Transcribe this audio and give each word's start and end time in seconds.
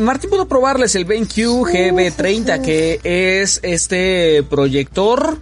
Martín 0.00 0.30
pudo 0.30 0.46
probarles 0.48 0.94
el 0.94 1.04
BenQ 1.04 1.30
GB30, 1.36 2.60
que 2.62 3.00
es 3.04 3.60
este 3.62 4.42
proyector 4.42 5.40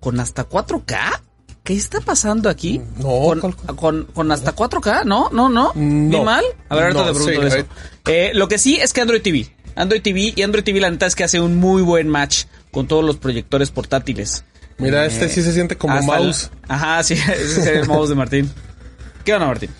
con 0.00 0.20
hasta 0.20 0.48
4K. 0.48 1.22
¿Qué 1.62 1.74
está 1.74 2.00
pasando 2.00 2.48
aquí? 2.48 2.80
No, 2.98 3.40
con, 3.40 3.52
con, 3.52 4.04
con 4.04 4.30
hasta 4.30 4.54
4K, 4.54 5.04
¿no? 5.04 5.30
No, 5.32 5.48
no. 5.48 5.72
No. 5.74 6.18
¿Vi 6.18 6.24
mal? 6.24 6.44
A 6.68 6.74
ver, 6.76 6.84
ahorita 6.84 7.00
No, 7.00 7.06
te 7.12 7.14
pregunto 7.24 7.50
sí, 7.50 7.56
eso. 7.58 7.66
Eh, 8.06 8.30
lo 8.34 8.46
que 8.46 8.58
sí 8.58 8.76
es 8.76 8.92
que 8.92 9.00
Android 9.00 9.20
TV. 9.22 9.48
Android 9.74 10.00
TV 10.00 10.32
y 10.36 10.42
Android 10.42 10.62
TV 10.64 10.80
la 10.80 10.90
neta 10.90 11.06
es 11.06 11.14
que 11.16 11.24
hace 11.24 11.40
un 11.40 11.56
muy 11.56 11.82
buen 11.82 12.08
match 12.08 12.44
con 12.70 12.86
todos 12.86 13.04
los 13.04 13.16
proyectores 13.16 13.70
portátiles. 13.72 14.44
Mira, 14.78 15.06
este 15.06 15.28
sí 15.28 15.42
se 15.42 15.52
siente 15.52 15.76
como 15.76 16.00
mouse. 16.02 16.50
el- 16.52 16.70
ajá, 16.72 17.02
sí, 17.02 17.14
ese 17.14 17.60
es 17.60 17.66
el 17.66 17.86
mouse 17.88 18.10
de 18.10 18.14
Martín. 18.14 18.50
¿Qué 19.24 19.34
onda, 19.34 19.46
Martín? 19.46 19.70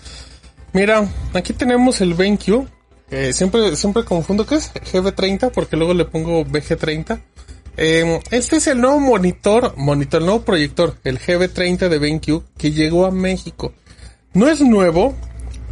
Mira, 0.73 1.07
aquí 1.33 1.53
tenemos 1.53 2.01
el 2.01 2.13
BenQ. 2.15 2.67
Eh, 3.09 3.31
siempre, 3.33 3.75
siempre 3.75 4.03
confundo 4.03 4.45
que 4.45 4.55
es 4.55 4.73
GB30 4.73 5.51
porque 5.51 5.77
luego 5.77 5.93
le 5.93 6.05
pongo 6.05 6.45
BG30. 6.45 7.21
Eh, 7.77 8.19
este 8.31 8.57
es 8.57 8.67
el 8.67 8.81
nuevo 8.81 8.99
monitor, 8.99 9.75
monitor, 9.77 10.21
el 10.21 10.25
nuevo 10.25 10.41
proyector, 10.43 10.95
el 11.03 11.19
GB30 11.19 11.89
de 11.89 11.99
BenQ 11.99 12.43
que 12.57 12.71
llegó 12.71 13.05
a 13.05 13.11
México. 13.11 13.73
No 14.33 14.49
es 14.49 14.61
nuevo 14.61 15.15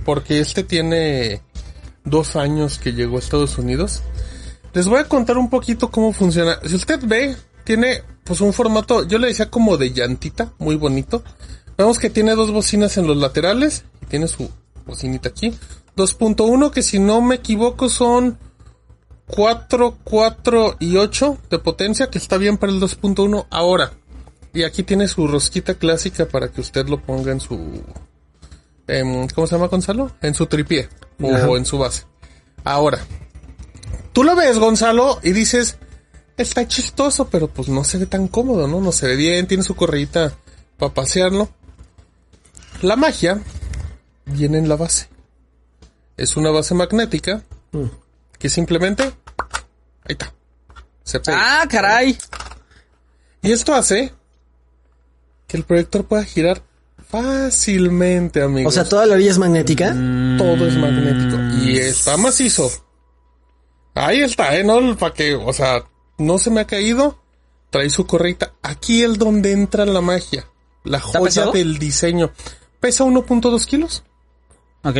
porque 0.05 0.39
este 0.39 0.63
tiene 0.63 1.41
dos 2.03 2.35
años 2.35 2.77
que 2.77 2.93
llegó 2.93 3.17
a 3.17 3.19
Estados 3.19 3.57
Unidos. 3.57 4.03
Les 4.73 4.87
voy 4.87 4.99
a 4.99 5.05
contar 5.05 5.37
un 5.37 5.49
poquito 5.49 5.89
cómo 5.89 6.13
funciona. 6.13 6.59
Si 6.65 6.75
usted 6.75 6.99
ve, 7.03 7.35
tiene 7.63 8.03
pues 8.23 8.41
un 8.41 8.53
formato, 8.53 9.07
yo 9.07 9.17
le 9.17 9.27
decía 9.27 9.49
como 9.49 9.77
de 9.77 9.91
llantita, 9.91 10.53
muy 10.59 10.75
bonito. 10.75 11.23
Vemos 11.77 11.99
que 11.99 12.09
tiene 12.09 12.35
dos 12.35 12.51
bocinas 12.51 12.97
en 12.97 13.07
los 13.07 13.17
laterales 13.17 13.83
tiene 14.07 14.27
su 14.27 14.49
bocinita 14.85 15.29
aquí. 15.29 15.53
2.1 15.95 16.71
que 16.71 16.81
si 16.81 16.99
no 16.99 17.21
me 17.21 17.35
equivoco 17.35 17.89
son 17.89 18.37
4, 19.27 19.97
4 20.03 20.77
y 20.79 20.97
8 20.97 21.37
de 21.49 21.59
potencia, 21.59 22.09
que 22.09 22.17
está 22.17 22.37
bien 22.37 22.57
para 22.57 22.71
el 22.71 22.79
2.1 22.79 23.47
ahora. 23.49 23.91
Y 24.53 24.63
aquí 24.63 24.83
tiene 24.83 25.07
su 25.07 25.27
rosquita 25.27 25.75
clásica 25.75 26.27
para 26.27 26.49
que 26.49 26.61
usted 26.61 26.87
lo 26.87 27.01
ponga 27.01 27.31
en 27.31 27.39
su... 27.39 27.83
em, 28.87 29.27
¿Cómo 29.27 29.47
se 29.47 29.55
llama 29.55 29.67
Gonzalo? 29.67 30.11
En 30.21 30.33
su 30.33 30.45
tripié 30.45 30.89
o 31.19 31.57
en 31.57 31.65
su 31.65 31.77
base. 31.77 32.03
Ahora, 32.63 32.99
tú 34.13 34.23
lo 34.23 34.35
ves 34.35 34.57
Gonzalo 34.59 35.19
y 35.23 35.33
dices, 35.33 35.77
está 36.37 36.67
chistoso, 36.67 37.27
pero 37.29 37.47
pues 37.47 37.67
no 37.67 37.83
se 37.83 37.97
ve 37.97 38.05
tan 38.05 38.27
cómodo, 38.27 38.67
¿no? 38.67 38.79
No 38.79 38.91
se 38.91 39.07
ve 39.07 39.15
bien, 39.15 39.47
tiene 39.47 39.63
su 39.63 39.75
correíta 39.75 40.33
para 40.77 40.93
pasearlo. 40.93 41.49
La 42.81 42.95
magia 42.95 43.41
viene 44.25 44.57
en 44.57 44.69
la 44.69 44.75
base. 44.75 45.09
Es 46.17 46.37
una 46.37 46.51
base 46.51 46.73
magnética 46.73 47.43
que 48.37 48.49
simplemente... 48.49 49.03
Ahí 49.03 50.13
está. 50.13 50.33
Se 51.03 51.19
pega. 51.19 51.61
Ah, 51.61 51.67
caray. 51.67 52.17
Y 53.41 53.51
esto 53.51 53.73
hace 53.73 54.13
que 55.47 55.57
el 55.57 55.63
proyector 55.63 56.05
pueda 56.05 56.23
girar 56.23 56.61
fácilmente, 57.07 58.41
amigos. 58.41 58.73
O 58.73 58.75
sea, 58.75 58.87
toda 58.87 59.05
la 59.05 59.15
orilla 59.15 59.31
es 59.31 59.37
magnética. 59.37 59.93
todo 60.37 60.67
es 60.67 60.77
magnético. 60.77 61.37
Y 61.63 61.77
está 61.77 62.17
macizo. 62.17 62.71
Ahí 63.93 64.21
está, 64.21 64.55
¿eh? 64.55 64.63
No, 64.63 64.97
para 64.97 65.13
que, 65.13 65.35
o 65.35 65.53
sea, 65.53 65.85
no 66.17 66.37
se 66.37 66.49
me 66.49 66.61
ha 66.61 66.67
caído. 66.67 67.19
Trae 67.69 67.89
su 67.89 68.05
correcta. 68.05 68.53
Aquí 68.61 69.03
es 69.03 69.17
donde 69.17 69.51
entra 69.51 69.85
la 69.85 70.01
magia. 70.01 70.47
La 70.83 70.99
joya 70.99 71.23
pesado? 71.23 71.51
del 71.51 71.77
diseño. 71.77 72.31
Pesa 72.79 73.03
1.2 73.03 73.65
kilos. 73.65 74.03
Ok. 74.83 74.97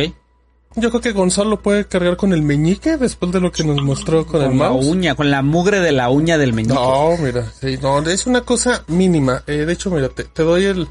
Yo 0.78 0.90
creo 0.90 1.00
que 1.00 1.12
Gonzalo 1.12 1.60
puede 1.62 1.86
cargar 1.86 2.16
con 2.16 2.32
el 2.34 2.42
meñique 2.42 2.96
después 2.98 3.32
de 3.32 3.40
lo 3.40 3.50
que 3.50 3.64
nos 3.64 3.82
mostró 3.82 4.26
con, 4.26 4.42
el 4.42 4.48
Con 4.48 4.58
la 4.58 4.68
mouse. 4.68 4.86
uña, 4.86 5.14
con 5.14 5.30
la 5.30 5.40
mugre 5.42 5.80
de 5.80 5.90
la 5.92 6.10
uña 6.10 6.36
del 6.36 6.52
meñique. 6.52 6.74
No, 6.74 7.16
mira, 7.16 7.50
sí, 7.60 7.78
no, 7.80 7.98
es 8.08 8.26
una 8.26 8.42
cosa 8.42 8.84
mínima. 8.88 9.42
Eh, 9.46 9.64
de 9.64 9.72
hecho, 9.72 9.90
mira, 9.90 10.10
te, 10.10 10.24
te 10.24 10.42
doy 10.42 10.66
el, 10.66 10.86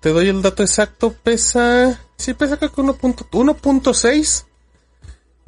te 0.00 0.10
doy 0.10 0.28
el 0.28 0.40
dato 0.40 0.62
exacto. 0.62 1.14
Pesa, 1.22 2.00
sí, 2.16 2.32
pesa 2.34 2.56
creo 2.56 2.72
que 2.72 2.80
1.6. 2.82 3.28
1.6. 3.30 4.44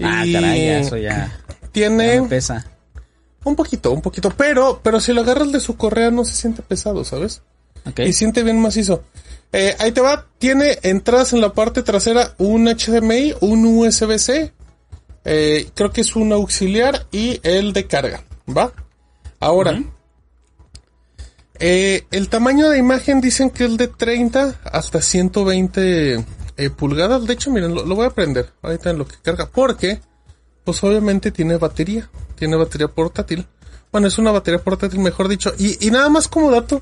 Ah, 0.00 0.24
caray, 0.30 0.68
eso 0.68 0.96
ya. 0.96 1.08
ya 1.48 1.68
Tiene 1.72 2.22
pesa. 2.28 2.66
un 3.44 3.56
poquito, 3.56 3.92
un 3.92 4.02
poquito, 4.02 4.30
pero, 4.36 4.80
pero 4.82 5.00
si 5.00 5.12
lo 5.14 5.22
agarras 5.22 5.50
de 5.52 5.60
su 5.60 5.76
correa 5.76 6.10
no 6.10 6.24
se 6.24 6.34
siente 6.34 6.60
pesado, 6.62 7.02
¿sabes? 7.02 7.42
Ok. 7.86 8.00
Y 8.00 8.12
siente 8.12 8.42
bien 8.42 8.60
macizo. 8.60 9.02
Eh, 9.52 9.74
ahí 9.78 9.92
te 9.92 10.00
va, 10.00 10.26
tiene 10.38 10.78
entradas 10.82 11.32
en 11.32 11.40
la 11.40 11.52
parte 11.52 11.82
trasera, 11.82 12.34
un 12.38 12.66
HDMI, 12.66 13.34
un 13.40 13.64
USB-C, 13.64 14.52
eh, 15.24 15.70
creo 15.74 15.90
que 15.90 16.02
es 16.02 16.16
un 16.16 16.32
auxiliar 16.32 17.06
y 17.10 17.40
el 17.42 17.72
de 17.72 17.86
carga, 17.86 18.24
¿va? 18.46 18.72
Ahora, 19.40 19.82
eh, 21.60 22.06
el 22.10 22.28
tamaño 22.28 22.68
de 22.70 22.78
imagen 22.78 23.20
dicen 23.20 23.50
que 23.50 23.64
es 23.64 23.76
de 23.76 23.88
30 23.88 24.60
hasta 24.64 25.02
120 25.02 26.24
eh, 26.56 26.70
pulgadas. 26.70 27.26
De 27.26 27.34
hecho, 27.34 27.50
miren, 27.50 27.74
lo, 27.74 27.84
lo 27.84 27.94
voy 27.94 28.06
a 28.06 28.10
prender 28.10 28.50
ahorita 28.62 28.90
en 28.90 28.98
lo 28.98 29.06
que 29.06 29.16
carga, 29.22 29.48
porque, 29.50 30.00
pues 30.64 30.82
obviamente 30.84 31.30
tiene 31.30 31.56
batería, 31.56 32.08
tiene 32.36 32.56
batería 32.56 32.88
portátil. 32.88 33.46
Bueno, 33.90 34.06
es 34.06 34.18
una 34.18 34.30
batería 34.30 34.62
portátil, 34.62 35.00
mejor 35.00 35.28
dicho. 35.28 35.52
Y, 35.58 35.86
y 35.86 35.90
nada 35.90 36.08
más 36.08 36.28
como 36.28 36.50
dato, 36.50 36.80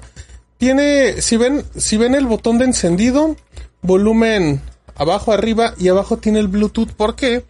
tiene, 0.58 1.20
si 1.20 1.36
ven, 1.36 1.64
si 1.76 1.96
ven 1.96 2.14
el 2.14 2.26
botón 2.26 2.58
de 2.58 2.64
encendido, 2.64 3.36
volumen 3.82 4.62
abajo, 4.96 5.32
arriba 5.32 5.74
y 5.78 5.88
abajo 5.88 6.16
tiene 6.18 6.38
el 6.38 6.48
Bluetooth. 6.48 6.92
¿Por 6.92 7.14
qué? 7.14 7.44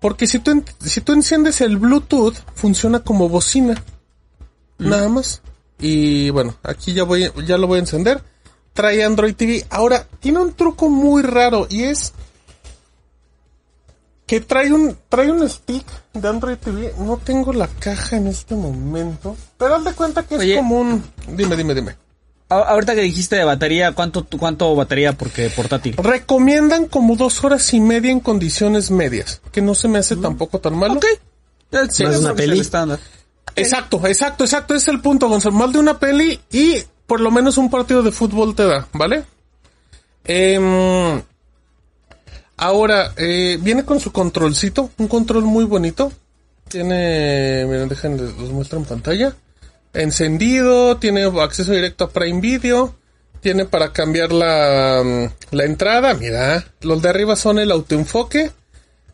Porque 0.00 0.26
si 0.26 0.38
tú, 0.38 0.62
si 0.84 1.00
tú 1.00 1.12
enciendes 1.12 1.60
el 1.60 1.78
Bluetooth, 1.78 2.36
funciona 2.54 3.00
como 3.00 3.28
bocina. 3.28 3.82
Nada 4.78 5.08
más. 5.08 5.40
Y 5.78 6.30
bueno, 6.30 6.54
aquí 6.62 6.92
ya 6.92 7.04
voy, 7.04 7.30
ya 7.46 7.58
lo 7.58 7.66
voy 7.66 7.78
a 7.78 7.80
encender. 7.80 8.22
Trae 8.72 9.04
Android 9.04 9.34
TV. 9.34 9.64
Ahora, 9.70 10.06
tiene 10.20 10.38
un 10.40 10.52
truco 10.52 10.90
muy 10.90 11.22
raro 11.22 11.66
y 11.70 11.84
es 11.84 12.12
que 14.26 14.40
trae 14.40 14.72
un, 14.72 14.98
trae 15.08 15.30
un 15.30 15.48
stick 15.48 15.86
de 16.12 16.28
Android 16.28 16.58
TV. 16.58 16.92
No 16.98 17.16
tengo 17.16 17.52
la 17.52 17.68
caja 17.68 18.16
en 18.16 18.26
este 18.26 18.54
momento. 18.54 19.36
Pero 19.56 19.76
haz 19.76 19.84
de 19.84 19.92
cuenta 19.94 20.26
que 20.26 20.34
es 20.36 20.56
como 20.56 20.80
un, 20.80 21.02
dime, 21.28 21.56
dime, 21.56 21.74
dime. 21.74 22.05
Ahorita 22.48 22.94
que 22.94 23.00
dijiste 23.00 23.34
de 23.36 23.44
batería, 23.44 23.92
¿cuánto, 23.92 24.24
cuánto 24.38 24.74
batería? 24.76 25.12
Porque 25.14 25.50
portátil. 25.50 25.96
Recomiendan 25.96 26.86
como 26.86 27.16
dos 27.16 27.42
horas 27.42 27.74
y 27.74 27.80
media 27.80 28.12
en 28.12 28.20
condiciones 28.20 28.90
medias. 28.92 29.40
Que 29.50 29.60
no 29.60 29.74
se 29.74 29.88
me 29.88 29.98
hace 29.98 30.14
tampoco 30.16 30.60
tan 30.60 30.76
malo. 30.76 30.94
Ok. 30.94 31.04
Eh, 31.72 31.78
Sí, 31.90 32.04
¿No 32.04 32.10
es 32.10 32.18
una 32.18 32.30
el 32.30 32.36
peli? 32.36 32.60
estándar. 32.60 33.00
Exacto, 33.56 34.00
exacto, 34.06 34.44
exacto. 34.44 34.74
Ese 34.74 34.90
es 34.90 34.94
el 34.94 35.00
punto, 35.00 35.28
Gonzalo. 35.28 35.56
Más 35.56 35.72
de 35.72 35.80
una 35.80 35.98
peli 35.98 36.38
y 36.52 36.76
por 37.06 37.20
lo 37.20 37.32
menos 37.32 37.58
un 37.58 37.68
partido 37.68 38.02
de 38.04 38.12
fútbol 38.12 38.54
te 38.54 38.64
da, 38.64 38.86
¿vale? 38.92 39.24
Em, 40.24 41.20
ahora, 42.56 43.12
eh, 43.16 43.58
viene 43.60 43.84
con 43.84 43.98
su 43.98 44.12
controlcito, 44.12 44.90
un 44.98 45.08
control 45.08 45.44
muy 45.44 45.64
bonito. 45.64 46.12
Tiene, 46.68 47.64
miren, 47.68 47.88
déjenme, 47.88 48.18
los 48.18 48.50
muestro 48.50 48.78
en 48.78 48.84
pantalla. 48.84 49.34
Encendido, 49.96 50.98
tiene 50.98 51.24
acceso 51.24 51.72
directo 51.72 52.04
a 52.04 52.10
Prime 52.10 52.40
Video. 52.40 52.94
Tiene 53.40 53.64
para 53.64 53.92
cambiar 53.92 54.32
la, 54.32 55.02
mm, 55.04 55.54
la 55.54 55.64
entrada, 55.64 56.12
mira. 56.14 56.64
Los 56.82 57.00
de 57.00 57.08
arriba 57.08 57.34
son 57.34 57.58
el 57.58 57.70
autoenfoque. 57.70 58.52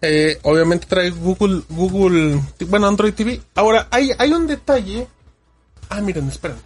Eh, 0.00 0.40
obviamente 0.42 0.86
trae 0.88 1.10
Google, 1.10 1.62
Google, 1.68 2.40
bueno, 2.66 2.88
Android 2.88 3.14
TV. 3.14 3.40
Ahora, 3.54 3.86
hay, 3.90 4.10
hay 4.18 4.32
un 4.32 4.48
detalle. 4.48 5.06
Ah, 5.88 6.00
miren, 6.00 6.28
esperen. 6.28 6.56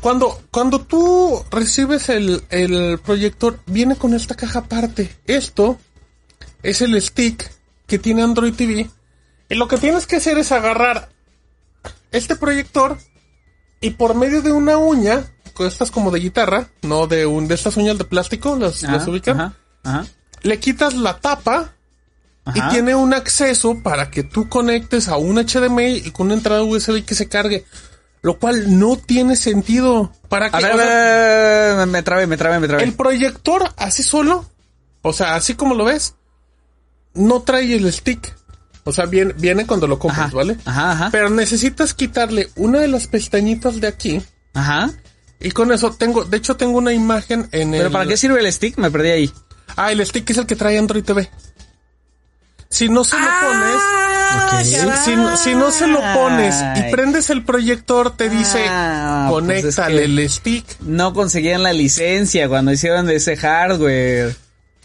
Cuando, 0.00 0.42
cuando 0.50 0.80
tú 0.80 1.44
recibes 1.50 2.08
el, 2.08 2.42
el 2.50 2.98
proyector, 2.98 3.60
viene 3.66 3.94
con 3.94 4.14
esta 4.14 4.34
caja 4.34 4.60
aparte. 4.60 5.14
Esto 5.26 5.78
es 6.62 6.80
el 6.80 7.00
stick 7.00 7.48
que 7.86 7.98
tiene 8.00 8.22
Android 8.22 8.54
TV. 8.54 8.90
Y 9.48 9.54
lo 9.54 9.68
que 9.68 9.76
tienes 9.76 10.06
que 10.06 10.16
hacer 10.16 10.38
es 10.38 10.50
agarrar 10.50 11.10
este 12.12 12.36
proyector 12.36 12.98
y 13.80 13.90
por 13.90 14.14
medio 14.14 14.42
de 14.42 14.52
una 14.52 14.78
uña, 14.78 15.24
con 15.54 15.66
estas 15.66 15.90
como 15.90 16.10
de 16.10 16.20
guitarra, 16.20 16.68
no 16.82 17.06
de 17.06 17.26
un, 17.26 17.48
de 17.48 17.54
estas 17.54 17.76
uñas 17.76 17.98
de 17.98 18.04
plástico, 18.04 18.56
las, 18.56 18.82
las 18.82 19.02
Ajá, 19.02 19.10
ubican 19.10 19.40
Ajá. 19.40 19.56
Ajá. 19.84 20.06
le 20.42 20.58
quitas 20.58 20.94
la 20.94 21.18
tapa 21.18 21.74
y 22.54 22.60
tiene 22.70 22.94
un 22.94 23.14
acceso 23.14 23.80
para 23.82 24.10
que 24.10 24.22
tú 24.22 24.48
conectes 24.48 25.08
a 25.08 25.16
un 25.16 25.36
HDMI 25.36 26.02
y 26.04 26.10
con 26.10 26.26
una 26.26 26.34
entrada 26.34 26.62
USB 26.62 27.04
que 27.04 27.14
se 27.14 27.28
cargue. 27.28 27.64
Lo 28.22 28.38
cual 28.38 28.78
no 28.78 28.96
tiene 28.96 29.34
sentido. 29.34 30.12
¿Para 30.28 30.50
que 30.50 30.56
A 30.56 30.76
ver, 30.76 31.86
me 31.86 32.02
trabé, 32.02 32.26
me 32.26 32.36
trabé, 32.36 32.58
me 32.58 32.68
trabé. 32.68 32.82
El 32.84 32.92
proyector 32.92 33.72
así 33.76 34.02
solo, 34.02 34.44
o 35.02 35.12
sea, 35.12 35.36
así 35.36 35.54
como 35.54 35.74
lo 35.74 35.84
ves, 35.84 36.16
no 37.14 37.40
trae 37.42 37.74
el 37.74 37.90
stick. 37.92 38.36
O 38.84 38.92
sea, 38.92 39.06
viene, 39.06 39.34
viene 39.36 39.66
cuando 39.66 39.86
lo 39.86 39.98
compras, 39.98 40.28
Ajá. 40.28 40.36
¿vale? 40.36 40.56
Ajá, 40.64 40.92
ajá. 40.92 41.08
Pero 41.12 41.28
necesitas 41.30 41.92
quitarle 41.94 42.48
una 42.56 42.80
de 42.80 42.88
las 42.88 43.06
pestañitas 43.06 43.80
de 43.80 43.86
aquí. 43.88 44.22
Ajá. 44.54 44.90
Y 45.38 45.50
con 45.52 45.70
eso 45.72 45.92
tengo, 45.92 46.24
de 46.24 46.36
hecho 46.36 46.56
tengo 46.56 46.78
una 46.78 46.92
imagen 46.92 47.48
en 47.52 47.74
el... 47.74 47.80
¿Pero 47.80 47.90
para 47.92 48.06
qué 48.06 48.16
sirve 48.16 48.40
el 48.40 48.52
stick? 48.52 48.76
Me 48.78 48.90
perdí 48.90 49.08
ahí. 49.10 49.32
Ah, 49.76 49.92
el 49.92 50.04
stick 50.04 50.28
es 50.30 50.38
el 50.38 50.46
que 50.46 50.56
trae 50.56 50.78
Android 50.78 51.04
TV. 51.04 51.30
Si 52.68 52.88
no 52.88 53.02
se 53.04 53.16
lo 53.18 53.26
pones, 53.26 53.80
Ah, 54.32 54.62
si, 54.64 54.76
caray. 54.76 54.96
si- 55.36 55.42
si 55.50 55.54
no 55.56 55.72
se 55.72 55.86
lo 55.88 56.00
pones 56.14 56.54
y 56.76 56.90
prendes 56.92 57.30
el 57.30 57.44
proyector, 57.44 58.16
te 58.16 58.28
dice, 58.30 58.64
Ah, 58.68 59.26
pues 59.30 59.42
es 59.44 59.62
conéctale 59.76 59.96
que- 59.96 60.04
el 60.04 60.30
stick. 60.30 60.80
No 60.80 61.12
conseguían 61.12 61.62
la 61.64 61.72
licencia 61.72 62.48
cuando 62.48 62.70
hicieron 62.72 63.06
de 63.06 63.16
ese 63.16 63.36
hardware. 63.36 64.36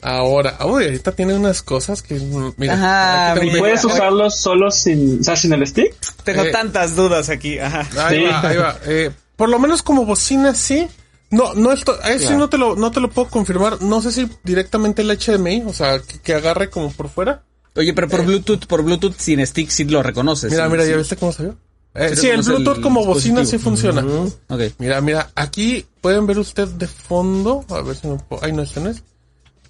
Ahora, 0.01 0.57
uy, 0.65 0.83
ahorita 0.85 1.11
tiene 1.13 1.33
unas 1.33 1.61
cosas 1.63 2.01
que, 2.03 2.15
mm, 2.15 2.53
mira. 2.57 2.73
Ajá. 2.73 3.41
¿Puedes 3.57 3.83
usarlos 3.85 4.35
solo 4.35 4.69
sin, 4.69 5.19
o 5.21 5.23
sea, 5.23 5.35
sin 5.35 5.53
el 5.53 5.65
stick? 5.65 5.95
Tengo 6.23 6.43
Eh, 6.43 6.51
tantas 6.51 6.95
dudas 6.95 7.29
aquí. 7.29 7.57
Ajá. 7.59 7.87
Ahí 8.07 8.19
Sí. 8.19 8.25
va, 8.25 8.41
ahí 8.47 8.57
va. 8.57 8.79
Eh, 8.85 9.11
por 9.35 9.49
lo 9.49 9.57
menos 9.59 9.81
como 9.81 10.05
bocina, 10.05 10.53
sí. 10.53 10.87
No, 11.31 11.53
no 11.55 11.71
esto, 11.73 11.97
a 12.03 12.11
eso 12.11 12.37
no 12.37 12.49
te 12.49 12.57
lo, 12.57 12.75
no 12.75 12.91
te 12.91 12.99
lo 12.99 13.09
puedo 13.09 13.27
confirmar. 13.29 13.81
No 13.81 14.01
sé 14.01 14.11
si 14.11 14.29
directamente 14.43 15.01
el 15.01 15.09
HDMI, 15.11 15.63
o 15.65 15.73
sea, 15.73 15.99
que, 15.99 16.19
que 16.19 16.33
agarre 16.35 16.69
como 16.69 16.91
por 16.91 17.09
fuera. 17.09 17.43
Oye, 17.75 17.93
pero 17.93 18.07
por 18.07 18.23
Bluetooth, 18.23 18.67
por 18.67 18.83
Bluetooth 18.83 19.15
sin 19.17 19.45
stick 19.45 19.69
sí 19.69 19.83
lo 19.85 20.01
reconoces. 20.03 20.51
Mira, 20.51 20.65
sí, 20.65 20.71
mira, 20.71 20.83
sí. 20.85 20.91
¿ya 20.91 20.97
viste 20.97 21.15
cómo 21.17 21.33
vio? 21.37 21.57
Eh, 21.95 22.15
Sí 22.15 22.27
el 22.29 22.41
Bluetooth 22.41 22.79
como 22.81 23.03
bocina 23.05 23.43
sí 23.45 23.57
funciona. 23.57 24.01
Ok. 24.49 24.61
Mira, 24.77 25.01
mira, 25.01 25.31
aquí 25.35 25.85
pueden 25.99 26.27
ver 26.27 26.39
usted 26.39 26.67
de 26.67 26.87
fondo. 26.87 27.65
A 27.69 27.81
ver 27.81 27.95
si 27.95 28.07
me 28.07 28.17
puedo. 28.17 28.43
Ay, 28.43 28.53
no, 28.53 28.61
este 28.61 28.79
no 28.79 28.89
es. 28.91 29.01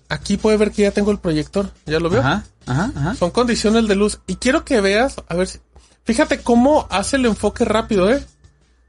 Aquí 0.10 0.38
puede 0.38 0.57
ver 0.57 0.72
que 0.72 0.84
ya 0.84 0.92
tengo 0.92 1.12
el 1.12 1.18
proyector. 1.19 1.72
¿Ya 1.86 2.00
lo 2.00 2.10
veo? 2.10 2.22
Ajá, 2.22 2.44
ajá, 2.66 2.92
ajá. 2.96 3.16
Son 3.16 3.31
condiciones 3.31 3.88
de 3.88 3.96
luz. 3.96 4.19
Y 4.28 4.36
quiero 4.36 4.63
que 4.63 4.81
veas, 4.81 5.16
a 5.28 5.36
ver 5.36 5.48
si. 5.48 5.60
Fíjate 6.04 6.40
cómo 6.42 6.88
hace 6.92 7.16
el 7.16 7.25
enfoque 7.25 7.66
rápido, 7.66 8.10
¿eh? 8.12 8.24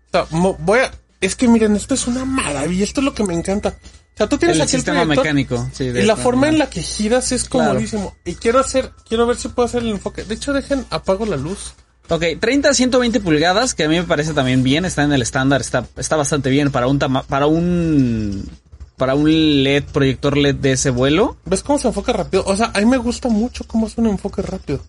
O 0.08 0.10
sea, 0.10 0.26
voy 0.60 0.80
a. 0.80 0.90
Es 1.20 1.34
que 1.34 1.48
miren, 1.48 1.74
esto 1.76 1.94
es 1.94 2.06
una 2.06 2.24
maravilla. 2.26 2.84
Esto 2.84 3.00
es 3.00 3.04
lo 3.06 3.14
que 3.14 3.24
me 3.24 3.32
encanta. 3.34 3.70
O 3.70 4.16
sea, 4.16 4.28
tú 4.28 4.36
tienes 4.38 4.56
El 4.56 4.62
aquí 4.62 4.72
sistema 4.72 5.00
el 5.02 5.08
proyector 5.08 5.24
mecánico. 5.34 5.68
Sí, 5.72 5.88
de 5.88 6.02
y 6.02 6.06
la 6.06 6.16
forma 6.16 6.48
en 6.48 6.58
la 6.58 6.68
que 6.70 6.82
giras 6.82 7.32
es 7.32 7.48
Claro. 7.48 7.70
comodísimo. 7.70 8.14
Y 8.24 8.34
quiero 8.34 8.58
hacer, 8.60 8.92
quiero 9.08 9.26
ver 9.26 9.36
si 9.36 9.48
puedo 9.48 9.66
hacer 9.66 9.82
el 9.82 9.90
enfoque. 9.90 10.24
De 10.24 10.34
hecho, 10.34 10.52
dejen, 10.52 10.84
apago 10.90 11.24
la 11.26 11.36
luz. 11.36 11.72
Ok, 12.08 12.22
30 12.38 12.68
a 12.70 12.74
120 12.74 13.20
pulgadas, 13.20 13.74
que 13.74 13.84
a 13.84 13.88
mí 13.88 13.96
me 13.96 14.04
parece 14.04 14.32
también 14.32 14.62
bien, 14.62 14.84
está 14.84 15.02
en 15.02 15.12
el 15.12 15.22
estándar, 15.22 15.60
está, 15.60 15.86
está 15.96 16.14
bastante 16.16 16.50
bien 16.50 16.70
para 16.70 16.86
un 16.86 16.98
tama- 17.00 17.24
para 17.24 17.46
un 17.46 18.48
para 18.96 19.14
un 19.14 19.28
LED, 19.62 19.84
proyector 19.92 20.36
LED 20.36 20.54
de 20.56 20.72
ese 20.72 20.90
vuelo. 20.90 21.36
¿Ves 21.44 21.62
cómo 21.62 21.78
se 21.78 21.88
enfoca 21.88 22.12
rápido? 22.12 22.44
O 22.46 22.56
sea, 22.56 22.70
a 22.74 22.78
mí 22.80 22.86
me 22.86 22.96
gusta 22.96 23.28
mucho 23.28 23.64
cómo 23.66 23.86
hace 23.86 24.00
un 24.00 24.06
enfoque 24.08 24.42
rápido. 24.42 24.80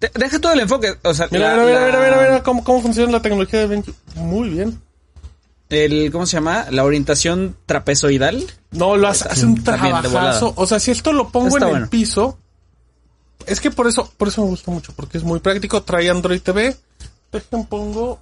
De- 0.00 0.10
deja 0.14 0.38
todo 0.40 0.52
el 0.52 0.60
enfoque, 0.60 0.94
o 1.02 1.14
sea, 1.14 1.28
Mira, 1.30 1.56
la- 1.56 1.62
mira, 1.64 1.66
mira, 1.66 1.80
la- 1.80 1.86
mira, 1.86 2.00
mira, 2.16 2.28
mira 2.30 2.42
cómo, 2.42 2.64
cómo 2.64 2.82
funciona 2.82 3.12
la 3.12 3.22
tecnología 3.22 3.60
de 3.60 3.66
BenQ. 3.66 3.88
Muy 4.16 4.48
bien. 4.50 4.80
el 5.70 6.10
¿cómo 6.12 6.24
se 6.26 6.36
llama? 6.36 6.66
La 6.70 6.84
orientación 6.84 7.56
trapezoidal. 7.66 8.44
No, 8.70 8.96
lo 8.96 9.08
hace, 9.08 9.26
hace 9.28 9.44
un 9.46 9.62
trabajazo. 9.64 10.52
O 10.56 10.66
sea, 10.66 10.78
si 10.78 10.90
esto 10.92 11.12
lo 11.12 11.30
pongo 11.30 11.48
Está 11.48 11.64
en 11.66 11.70
bueno. 11.70 11.84
el 11.84 11.90
piso, 11.90 12.38
es 13.46 13.60
que 13.60 13.70
por 13.72 13.88
eso, 13.88 14.08
por 14.16 14.28
eso 14.28 14.42
me 14.42 14.48
gusta 14.50 14.70
mucho, 14.70 14.92
porque 14.94 15.18
es 15.18 15.24
muy 15.24 15.40
práctico. 15.40 15.82
Trae 15.82 16.10
Android 16.10 16.40
TV. 16.40 16.76
Dejen 17.32 17.64
pongo, 17.66 18.20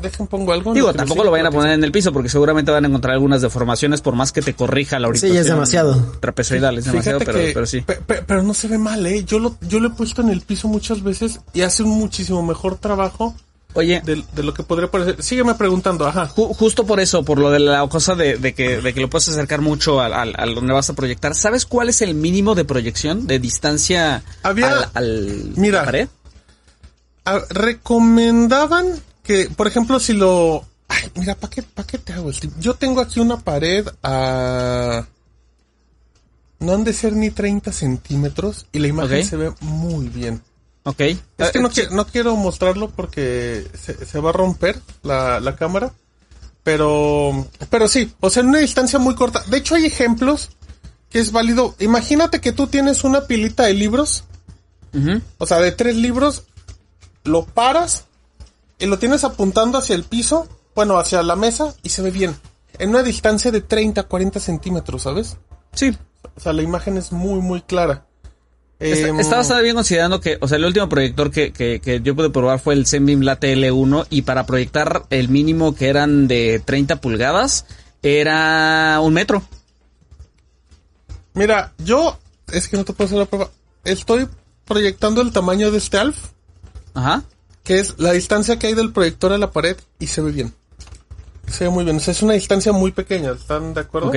dejen 0.00 0.26
pongo 0.26 0.52
algo. 0.52 0.74
Digo, 0.74 0.92
tampoco 0.92 1.24
lo 1.24 1.30
vayan 1.30 1.46
a 1.46 1.50
poner 1.50 1.72
en 1.72 1.84
el 1.84 1.92
piso 1.92 2.12
porque 2.12 2.28
seguramente 2.28 2.70
van 2.72 2.84
a 2.84 2.88
encontrar 2.88 3.14
algunas 3.14 3.40
deformaciones 3.42 4.00
por 4.00 4.14
más 4.14 4.32
que 4.32 4.42
te 4.42 4.54
corrija 4.54 4.98
la 4.98 5.08
orientación. 5.08 5.32
Sí, 5.36 5.38
es 5.38 5.46
demasiado. 5.46 6.12
Trapezoidal, 6.20 6.78
es 6.78 6.84
demasiado, 6.86 7.18
pero, 7.20 7.32
que- 7.38 7.50
pero 7.54 7.66
sí. 7.66 7.80
pe- 7.82 7.96
pe- 7.96 8.22
pero 8.26 8.42
no 8.42 8.54
se 8.54 8.68
ve 8.68 8.78
mal, 8.78 9.04
eh. 9.06 9.24
Yo 9.24 9.38
lo, 9.38 9.56
yo 9.62 9.80
lo 9.80 9.88
he 9.88 9.90
puesto 9.92 10.20
en 10.22 10.30
el 10.30 10.40
piso 10.40 10.68
muchas 10.68 11.02
veces 11.02 11.40
y 11.52 11.62
hace 11.62 11.82
un 11.82 11.90
muchísimo 11.90 12.42
mejor 12.42 12.76
trabajo 12.78 13.34
Oye, 13.76 14.00
de, 14.04 14.22
de 14.36 14.42
lo 14.44 14.54
que 14.54 14.62
podría 14.62 14.88
parecer. 14.88 15.20
Sígueme 15.20 15.54
preguntando, 15.54 16.06
ajá. 16.06 16.28
Ju- 16.28 16.54
justo 16.54 16.86
por 16.86 17.00
eso, 17.00 17.24
por 17.24 17.38
lo 17.40 17.50
de 17.50 17.58
la 17.58 17.84
cosa 17.88 18.14
de, 18.14 18.36
de 18.36 18.54
que, 18.54 18.80
de 18.80 18.94
que 18.94 19.00
lo 19.00 19.10
puedes 19.10 19.28
acercar 19.30 19.62
mucho 19.62 20.00
al, 20.00 20.12
al- 20.12 20.34
al 20.38 20.54
donde 20.54 20.72
vas 20.72 20.90
a 20.90 20.92
proyectar. 20.94 21.34
¿Sabes 21.34 21.66
cuál 21.66 21.88
es 21.88 22.00
el 22.00 22.14
mínimo 22.14 22.54
de 22.54 22.64
proyección 22.64 23.26
de 23.26 23.40
distancia 23.40 24.22
Había- 24.44 24.70
al, 24.70 24.90
al- 24.94 25.52
Mira. 25.56 25.78
la 25.80 25.84
pared? 25.86 26.08
Recomendaban 27.50 28.86
que, 29.24 29.50
por 29.50 29.66
ejemplo, 29.66 29.98
si 29.98 30.12
lo... 30.12 30.64
Ay, 30.86 31.10
mira, 31.16 31.34
¿para 31.34 31.50
qué, 31.50 31.62
pa' 31.62 31.84
qué 31.84 31.98
te 31.98 32.12
hago 32.12 32.28
el 32.28 32.38
tip? 32.38 32.52
Yo 32.60 32.74
tengo 32.74 33.00
aquí 33.00 33.18
una 33.18 33.38
pared 33.40 33.88
a... 34.02 35.06
No 36.60 36.72
han 36.72 36.84
de 36.84 36.92
ser 36.92 37.14
ni 37.14 37.30
30 37.30 37.72
centímetros 37.72 38.66
y 38.72 38.78
la 38.78 38.86
imagen 38.86 39.24
se 39.24 39.36
ve 39.36 39.52
muy 39.60 40.08
bien. 40.08 40.40
Ok. 40.84 41.00
Es 41.00 41.50
que 41.50 41.58
Eh, 41.58 41.62
no, 41.62 41.70
no 41.90 42.06
quiero 42.06 42.36
mostrarlo 42.36 42.90
porque 42.90 43.66
se, 43.74 44.06
se 44.06 44.20
va 44.20 44.30
a 44.30 44.34
romper 44.34 44.78
la, 45.02 45.40
la 45.40 45.56
cámara. 45.56 45.92
Pero, 46.62 47.46
pero 47.68 47.88
sí, 47.88 48.12
o 48.20 48.30
sea, 48.30 48.42
en 48.42 48.48
una 48.48 48.60
distancia 48.60 48.98
muy 48.98 49.14
corta. 49.14 49.42
De 49.48 49.58
hecho, 49.58 49.74
hay 49.74 49.84
ejemplos 49.84 50.50
que 51.10 51.18
es 51.18 51.30
válido. 51.32 51.74
Imagínate 51.78 52.40
que 52.40 52.52
tú 52.52 52.66
tienes 52.66 53.04
una 53.04 53.26
pilita 53.26 53.64
de 53.64 53.74
libros, 53.74 54.24
o 55.38 55.46
sea, 55.46 55.58
de 55.58 55.72
tres 55.72 55.96
libros, 55.96 56.44
lo 57.24 57.44
paras 57.44 58.04
y 58.78 58.86
lo 58.86 58.98
tienes 58.98 59.24
apuntando 59.24 59.78
hacia 59.78 59.96
el 59.96 60.04
piso, 60.04 60.48
bueno, 60.74 60.98
hacia 60.98 61.22
la 61.22 61.36
mesa 61.36 61.74
y 61.82 61.90
se 61.90 62.02
ve 62.02 62.10
bien. 62.10 62.36
En 62.78 62.90
una 62.90 63.02
distancia 63.02 63.50
de 63.50 63.60
30, 63.60 64.02
40 64.04 64.40
centímetros, 64.40 65.02
¿sabes? 65.02 65.36
Sí. 65.72 65.96
O 66.36 66.40
sea, 66.40 66.52
la 66.52 66.62
imagen 66.62 66.96
es 66.96 67.12
muy, 67.12 67.40
muy 67.40 67.62
clara. 67.62 68.06
Está, 68.80 69.08
Em, 69.08 69.16
bastante 69.16 69.62
bien 69.62 69.76
considerando 69.76 70.20
que, 70.20 70.36
o 70.40 70.48
sea, 70.48 70.58
el 70.58 70.64
último 70.64 70.88
proyector 70.88 71.30
que, 71.30 71.52
que, 71.52 71.80
que 71.80 72.00
yo 72.00 72.16
pude 72.16 72.30
probar 72.30 72.58
fue 72.58 72.74
el 72.74 72.86
Zenbeam 72.86 73.20
Late 73.20 73.54
L1 73.56 74.06
y 74.10 74.22
para 74.22 74.46
proyectar 74.46 75.06
el 75.10 75.28
mínimo 75.28 75.74
que 75.74 75.88
eran 75.88 76.26
de 76.26 76.60
30 76.64 77.00
pulgadas 77.00 77.66
era 78.02 78.98
un 79.00 79.14
metro. 79.14 79.42
Mira, 81.34 81.72
yo, 81.78 82.18
es 82.52 82.68
que 82.68 82.76
no 82.76 82.84
te 82.84 82.92
puedo 82.92 83.06
hacer 83.06 83.18
la 83.18 83.24
prueba. 83.26 83.50
Estoy 83.84 84.28
proyectando 84.64 85.22
el 85.22 85.32
tamaño 85.32 85.70
de 85.70 85.78
este 85.78 85.98
ALF, 85.98 86.16
Ajá. 86.94 87.22
Que 87.64 87.80
es 87.80 87.98
la 87.98 88.12
distancia 88.12 88.58
que 88.58 88.68
hay 88.68 88.74
del 88.74 88.92
proyector 88.92 89.32
a 89.32 89.38
la 89.38 89.50
pared, 89.50 89.76
y 89.98 90.06
se 90.06 90.20
ve 90.20 90.30
bien. 90.30 90.54
Se 91.48 91.64
ve 91.64 91.70
muy 91.70 91.84
bien. 91.84 91.96
O 91.96 92.00
sea, 92.00 92.12
es 92.12 92.22
una 92.22 92.34
distancia 92.34 92.72
muy 92.72 92.92
pequeña. 92.92 93.32
¿Están 93.32 93.74
de 93.74 93.80
acuerdo? 93.80 94.08
Ok. 94.08 94.16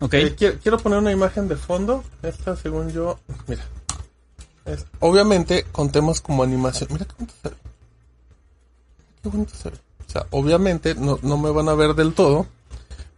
Ok. 0.00 0.14
Eh, 0.14 0.34
quiero, 0.36 0.58
quiero 0.60 0.78
poner 0.78 0.98
una 0.98 1.12
imagen 1.12 1.46
de 1.48 1.56
fondo. 1.56 2.02
Esta, 2.22 2.56
según 2.56 2.90
yo, 2.90 3.18
mira. 3.46 3.62
Es- 4.64 4.84
obviamente, 5.00 5.64
con 5.70 5.90
temas 5.92 6.20
como 6.20 6.42
animación. 6.42 6.88
Mira 6.92 7.04
qué 7.04 7.12
bonito 7.18 7.34
se 7.42 7.48
ve. 7.50 7.54
Qué 9.22 9.28
bonito 9.28 9.52
se 9.54 9.70
ve. 9.70 9.76
O 10.08 10.10
sea, 10.12 10.26
obviamente 10.30 10.94
no, 10.94 11.18
no 11.22 11.38
me 11.38 11.50
van 11.50 11.68
a 11.68 11.74
ver 11.74 11.94
del 11.94 12.12
todo. 12.14 12.46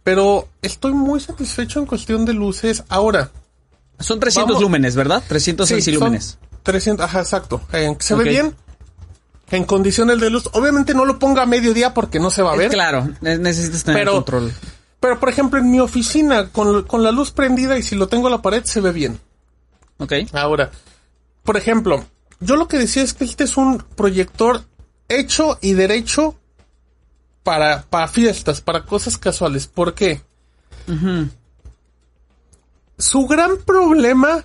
Pero 0.03 0.47
estoy 0.61 0.93
muy 0.93 1.19
satisfecho 1.19 1.79
en 1.79 1.85
cuestión 1.87 2.25
de 2.25 2.33
luces. 2.33 2.83
Ahora, 2.89 3.31
Son 3.99 4.19
300 4.19 4.55
Vamos- 4.55 4.61
lúmenes, 4.61 4.95
¿verdad? 4.95 5.23
300 5.27 5.67
Sí, 5.69 5.91
lúmenes. 5.91 6.37
300, 6.63 7.05
ajá, 7.05 7.21
exacto. 7.21 7.61
Eh, 7.73 7.95
se 7.99 8.13
ve 8.15 8.25
bien. 8.25 8.55
En 9.51 9.63
condiciones 9.65 10.19
de 10.19 10.29
luz. 10.29 10.49
Obviamente 10.53 10.93
no 10.93 11.05
lo 11.05 11.19
ponga 11.19 11.43
a 11.43 11.45
mediodía 11.45 11.93
porque 11.93 12.19
no 12.19 12.29
se 12.31 12.41
va 12.41 12.53
a 12.53 12.55
ver. 12.55 12.71
Claro, 12.71 13.07
ne- 13.21 13.37
necesitas 13.37 13.83
tener 13.83 14.01
Pero- 14.01 14.13
control. 14.15 14.51
Pero, 14.99 15.19
por 15.19 15.29
ejemplo, 15.29 15.59
en 15.59 15.69
mi 15.69 15.79
oficina, 15.79 16.49
con, 16.49 16.83
con 16.83 17.03
la 17.03 17.11
luz 17.11 17.29
prendida 17.31 17.77
y 17.77 17.83
si 17.83 17.95
lo 17.95 18.07
tengo 18.07 18.27
a 18.27 18.31
la 18.31 18.41
pared, 18.41 18.63
se 18.63 18.81
ve 18.81 18.91
bien. 18.91 19.19
Ok. 19.99 20.13
Ahora, 20.33 20.71
por 21.43 21.57
ejemplo, 21.57 22.03
yo 22.39 22.55
lo 22.55 22.67
que 22.67 22.79
decía 22.79 23.03
es 23.03 23.13
que 23.13 23.23
este 23.25 23.43
es 23.43 23.55
un 23.55 23.77
proyector 23.95 24.63
hecho 25.07 25.59
y 25.61 25.73
derecho 25.73 26.35
para, 27.43 27.83
para 27.83 28.07
fiestas, 28.07 28.61
para 28.61 28.83
cosas 28.85 29.19
casuales. 29.19 29.67
¿Por 29.67 29.93
qué? 29.93 30.21
Su 32.97 33.27
gran 33.27 33.57
problema 33.57 34.43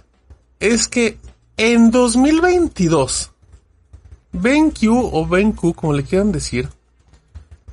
es 0.59 0.89
que 0.89 1.19
en 1.57 1.91
2022, 1.91 3.31
BenQ 4.33 4.85
o 4.91 5.27
BenQ, 5.27 5.75
como 5.75 5.93
le 5.93 6.05
quieran 6.05 6.33
decir, 6.33 6.69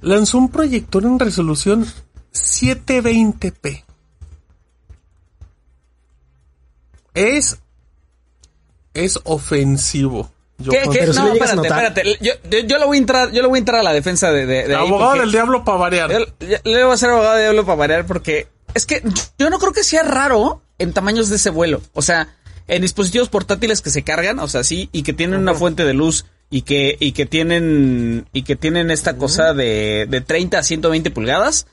lanzó 0.01 0.37
un 0.37 0.49
proyector 0.49 1.03
en 1.03 1.19
resolución 1.19 1.85
720p. 2.33 3.83
Es 7.13 7.57
es 8.93 9.19
ofensivo. 9.25 10.31
Yo 10.57 10.71
¿Qué, 10.71 10.81
con- 10.81 10.93
qué? 10.93 10.99
Pero 11.01 11.13
si 11.13 11.19
No, 11.19 11.27
lo 11.27 11.33
llegas 11.33 11.49
a 11.51 11.53
espérate, 11.53 11.69
notar. 11.69 11.85
espérate. 11.85 12.25
Yo, 12.25 12.33
yo, 12.49 12.59
yo 12.67 12.77
lo 12.79 12.87
voy 12.87 12.97
a 12.97 12.99
entrar, 12.99 13.31
yo 13.31 13.41
lo 13.43 13.49
voy 13.49 13.57
a 13.57 13.59
entrar 13.59 13.79
a 13.79 13.83
la 13.83 13.93
defensa 13.93 14.31
de, 14.31 14.47
de, 14.47 14.67
de 14.67 14.75
ahí 14.75 14.87
Abogado 14.87 15.13
del 15.19 15.31
diablo 15.31 15.63
para 15.63 15.77
variar. 15.77 16.09
Yo, 16.11 16.17
le 16.63 16.83
voy 16.83 16.93
a 16.93 16.97
ser 16.97 17.11
abogado 17.11 17.35
de 17.35 17.41
diablo 17.43 17.63
para 17.65 17.75
variar 17.75 18.05
porque 18.07 18.47
es 18.73 18.85
que 18.87 19.03
yo 19.37 19.49
no 19.51 19.59
creo 19.59 19.71
que 19.71 19.83
sea 19.83 20.01
raro 20.03 20.61
en 20.79 20.93
tamaños 20.93 21.29
de 21.29 21.35
ese 21.35 21.51
vuelo. 21.51 21.81
O 21.93 22.01
sea, 22.01 22.35
en 22.67 22.81
dispositivos 22.81 23.29
portátiles 23.29 23.81
que 23.81 23.91
se 23.91 24.03
cargan, 24.03 24.39
o 24.39 24.47
sea, 24.47 24.63
sí, 24.63 24.89
y 24.91 25.03
que 25.03 25.13
tienen 25.13 25.39
una 25.39 25.53
fuente 25.53 25.85
de 25.85 25.93
luz 25.93 26.25
y 26.49 26.61
que, 26.63 26.95
y 26.99 27.11
que 27.11 27.25
tienen, 27.25 28.27
y 28.33 28.43
que 28.43 28.55
tienen 28.55 28.91
esta 28.91 29.17
cosa 29.17 29.53
de, 29.53 30.07
de 30.09 30.21
30 30.21 30.59
a 30.59 30.63
120 30.63 31.11
pulgadas. 31.11 31.67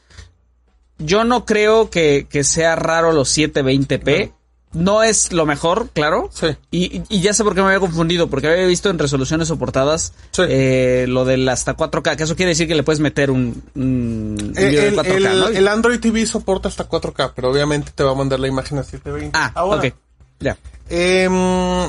Yo 0.99 1.25
no 1.25 1.45
creo 1.45 1.91
que, 1.91 2.27
que 2.31 2.45
sea 2.45 2.77
raro 2.77 3.13
los 3.13 3.37
720p. 3.37 4.33
No 4.73 5.05
es 5.05 5.33
lo 5.33 5.47
mejor, 5.47 5.89
claro. 5.93 6.29
Sí. 6.33 6.49
Y, 6.73 7.03
y 7.09 7.21
ya 7.21 7.33
sé 7.33 7.45
por 7.45 7.55
qué 7.55 7.61
me 7.61 7.69
había 7.69 7.79
confundido, 7.79 8.29
porque 8.29 8.49
había 8.49 8.67
visto 8.67 8.91
en 8.91 8.99
resoluciones 8.99 9.47
soportadas 9.47 10.13
Sí. 10.33 10.43
eh, 10.49 11.07
lo 11.09 11.25
del 11.25 11.49
hasta 11.49 11.77
4K, 11.77 12.17
que 12.17 12.25
eso 12.25 12.35
quiere 12.35 12.51
decir 12.51 12.67
que 12.67 12.75
le 12.75 12.83
puedes 12.83 12.99
meter 12.99 13.31
un, 13.31 13.63
un 13.77 14.53
Eh, 14.57 14.69
video 14.71 14.83
de 14.83 14.89
el, 14.89 14.97
4K, 14.97 15.15
el- 15.31 15.39
¿no? 15.41 15.47
el 15.49 15.69
Android 15.69 16.01
TV 16.01 16.27
soporta 16.27 16.67
hasta 16.69 16.89
4K, 16.89 17.33
pero 17.37 17.51
obviamente 17.53 17.93
te 17.95 18.03
va 18.03 18.11
a 18.11 18.15
mandar 18.17 18.41
la 18.41 18.49
imagen 18.49 18.79
a 18.79 18.83
720. 18.83 19.31
ah, 19.39 19.53
Ahora, 19.55 19.79
ok. 19.89 19.95
Ya. 20.41 20.59
em, 20.91 21.89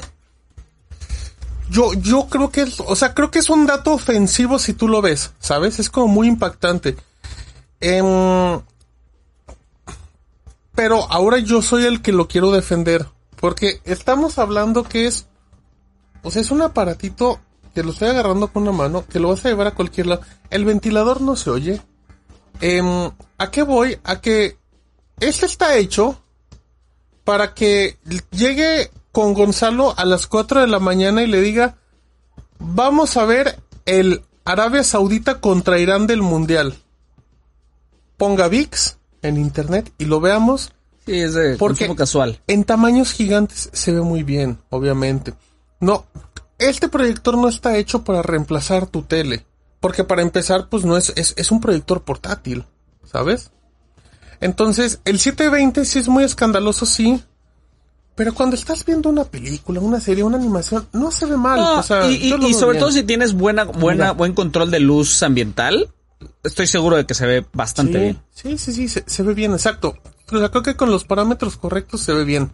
yo, 1.70 1.94
yo 1.94 2.28
creo 2.28 2.52
que, 2.52 2.66
o 2.86 2.96
sea, 2.96 3.14
creo 3.14 3.32
que 3.32 3.40
es 3.40 3.50
un 3.50 3.66
dato 3.66 3.94
ofensivo 3.94 4.60
si 4.60 4.74
tú 4.74 4.88
lo 4.88 5.02
ves, 5.02 5.32
¿sabes? 5.40 5.80
Es 5.80 5.90
como 5.90 6.08
muy 6.08 6.28
impactante. 6.28 6.96
Em, 7.80 8.62
pero 10.74 11.12
ahora 11.12 11.40
yo 11.40 11.62
soy 11.62 11.86
el 11.86 12.02
que 12.02 12.12
lo 12.12 12.28
quiero 12.28 12.52
defender. 12.52 13.08
Porque 13.40 13.82
estamos 13.86 14.40
hablando 14.40 14.84
que 14.84 15.08
es, 15.08 15.28
o 16.24 16.32
sea, 16.32 16.42
es 16.42 16.52
un 16.52 16.62
aparatito 16.62 17.40
que 17.74 17.84
lo 17.84 17.92
estoy 17.92 18.10
agarrando 18.10 18.48
con 18.48 18.64
una 18.64 18.72
mano, 18.72 19.06
que 19.06 19.20
lo 19.20 19.30
vas 19.30 19.46
a 19.46 19.50
llevar 19.50 19.68
a 19.68 19.76
cualquier 19.76 20.08
lado. 20.08 20.22
El 20.50 20.66
ventilador 20.66 21.22
no 21.22 21.36
se 21.36 21.50
oye. 21.50 21.82
Em, 22.62 23.12
¿A 23.38 23.52
qué 23.52 23.64
voy? 23.64 24.00
A 24.04 24.22
que 24.22 24.58
este 25.20 25.46
está 25.46 25.76
hecho 25.76 26.22
para 27.24 27.54
que 27.54 27.98
llegue 28.32 28.92
con 29.16 29.34
Gonzalo 29.34 29.94
a 29.98 30.04
las 30.04 30.28
4 30.28 30.60
de 30.60 30.68
la 30.68 30.80
mañana 30.80 31.24
y 31.24 31.28
le 31.28 31.40
diga, 31.40 31.78
vamos 32.60 33.16
a 33.16 33.24
ver 33.24 33.58
el 33.86 34.24
Arabia 34.44 34.84
Saudita 34.84 35.40
contra 35.40 35.80
Irán 35.80 36.06
del 36.06 36.22
Mundial. 36.22 36.76
Ponga 38.18 38.50
VIX 38.50 38.98
en 39.22 39.38
internet 39.38 39.90
y 39.98 40.04
lo 40.04 40.20
veamos. 40.20 40.74
Sí, 41.06 41.18
es 41.18 41.34
de 41.34 41.56
Porque- 41.56 41.96
casual. 41.96 42.42
En 42.48 42.66
tamaños 42.66 43.14
gigantes 43.14 43.70
se 43.72 43.94
ve 43.94 44.02
muy 44.02 44.24
bien, 44.24 44.60
obviamente. 44.70 45.34
No, 45.80 46.08
este 46.58 46.90
proyector 46.90 47.38
no 47.38 47.48
está 47.48 47.78
hecho 47.78 48.04
para 48.04 48.22
reemplazar 48.22 48.86
tu 48.86 49.04
tele. 49.04 49.46
Porque 49.80 50.04
para 50.04 50.24
empezar, 50.24 50.68
pues 50.68 50.84
no 50.84 50.98
es, 50.98 51.14
es, 51.16 51.34
es 51.38 51.52
un 51.52 51.62
proyector 51.62 52.04
portátil, 52.04 52.66
¿sabes? 53.10 53.50
Entonces, 54.42 55.00
el 55.06 55.20
720 55.20 55.86
sí 55.86 56.00
es 56.00 56.10
muy 56.10 56.26
escandaloso, 56.26 56.86
sí. 56.86 57.24
Pero 58.16 58.34
cuando 58.34 58.56
estás 58.56 58.86
viendo 58.86 59.10
una 59.10 59.26
película, 59.26 59.82
una 59.82 60.00
serie, 60.00 60.24
una 60.24 60.38
animación, 60.38 60.88
no 60.94 61.12
se 61.12 61.26
ve 61.26 61.36
mal. 61.36 61.60
No, 61.60 61.80
o 61.80 61.84
sea, 61.84 62.10
y, 62.10 62.30
sobre 62.54 62.72
bien. 62.72 62.80
todo 62.80 62.92
si 62.92 63.04
tienes 63.04 63.34
buena, 63.34 63.66
buena, 63.66 64.06
Mira. 64.06 64.12
buen 64.14 64.34
control 64.34 64.72
de 64.72 64.80
luz 64.80 65.22
ambiental, 65.22 65.90
estoy 66.44 66.68
seguro 66.68 66.96
de 66.96 67.06
que 67.06 67.14
se 67.14 67.26
ve 67.26 67.46
bastante 67.52 67.94
sí, 67.94 68.00
bien. 68.00 68.22
Sí, 68.34 68.58
sí, 68.58 68.74
sí, 68.74 68.88
se, 68.88 69.04
se 69.06 69.24
ve 69.24 69.34
bien, 69.34 69.52
exacto. 69.52 69.98
O 70.32 70.40
sea, 70.40 70.50
creo 70.50 70.64
que 70.64 70.76
con 70.76 70.90
los 70.92 71.04
parámetros 71.04 71.58
correctos 71.58 72.02
se 72.02 72.14
ve 72.14 72.24
bien. 72.24 72.52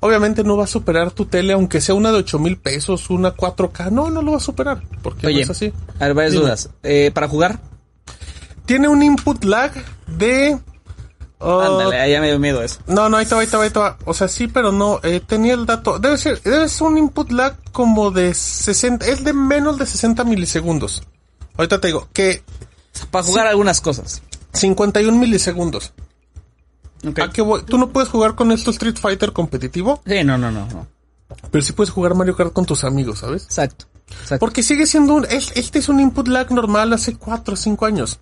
Obviamente 0.00 0.42
no 0.44 0.56
va 0.56 0.64
a 0.64 0.68
superar 0.68 1.10
tu 1.10 1.26
tele, 1.26 1.52
aunque 1.52 1.80
sea 1.80 1.94
una 1.94 2.10
de 2.10 2.18
8 2.18 2.38
mil 2.38 2.56
pesos, 2.56 3.10
una 3.10 3.34
4K. 3.34 3.90
No, 3.90 4.10
no 4.10 4.22
lo 4.22 4.32
va 4.32 4.36
a 4.38 4.40
superar. 4.40 4.82
Porque 5.02 5.22
no 5.26 5.28
Oye, 5.28 5.42
es 5.42 5.50
así. 5.50 5.72
a 5.98 6.06
ver, 6.06 6.14
varias 6.14 6.32
Dime. 6.32 6.44
dudas. 6.44 6.70
Eh, 6.82 7.10
para 7.12 7.28
jugar, 7.28 7.60
Tiene 8.66 8.88
un 8.88 9.02
input 9.02 9.42
lag 9.44 9.72
de. 10.06 10.58
Oh, 11.42 11.60
ándale, 11.60 12.10
ya 12.10 12.20
me 12.20 12.28
dio 12.28 12.38
miedo 12.38 12.62
eso. 12.62 12.78
no, 12.86 13.08
no, 13.08 13.16
ahí 13.16 13.26
te 13.26 13.34
va, 13.34 13.40
ahí 13.42 13.46
te 13.46 13.56
va, 13.56 13.64
ahí 13.64 13.70
te 13.70 13.78
va. 13.78 13.98
O 14.04 14.14
sea, 14.14 14.28
sí, 14.28 14.48
pero 14.48 14.72
no. 14.72 15.00
eh, 15.02 15.20
tenía 15.26 15.54
el 15.54 15.66
dato. 15.66 15.98
Debe 15.98 16.16
ser, 16.18 16.40
debe 16.42 16.68
ser 16.68 16.86
un 16.86 16.98
input 16.98 17.30
lag 17.30 17.56
como 17.72 18.10
de 18.10 18.32
60. 18.34 19.06
Es 19.06 19.24
de 19.24 19.32
menos 19.32 19.78
de 19.78 19.86
60 19.86 20.24
milisegundos. 20.24 21.02
Ahorita 21.56 21.80
te 21.80 21.88
digo 21.88 22.08
que 22.12 22.42
Para 23.10 23.24
jugar 23.24 23.46
algunas 23.46 23.80
cosas. 23.80 24.22
51 24.52 25.16
milisegundos. 25.18 25.92
Ok. 27.06 27.18
¿A 27.18 27.30
qué 27.30 27.42
voy? 27.42 27.62
Tú 27.64 27.78
no 27.78 27.88
puedes 27.90 28.08
jugar 28.08 28.34
con 28.34 28.52
esto 28.52 28.70
Street 28.70 28.96
Fighter 29.00 29.32
competitivo, 29.32 30.00
Sí, 30.06 30.22
no, 30.24 30.38
no, 30.38 30.50
no, 30.52 30.66
no. 30.68 30.86
pero 31.50 31.62
sí 31.64 31.72
puedes 31.72 31.90
jugar 31.90 32.14
Mario 32.14 32.36
Kart 32.36 32.52
con 32.52 32.64
tus 32.64 32.84
amigos, 32.84 33.18
¿sabes? 33.20 33.44
Exacto. 33.44 33.86
exacto. 34.08 34.38
Porque 34.38 34.62
sigue 34.62 34.86
siendo 34.86 35.14
un... 35.14 35.24
es- 35.24 35.50
Este 35.56 35.78
es 35.80 35.88
un 35.88 35.98
input 36.00 36.28
lag 36.28 36.52
normal 36.52 36.92
hace 36.92 37.16
4 37.16 37.54
o 37.54 37.56
5 37.56 37.86
años. 37.86 38.20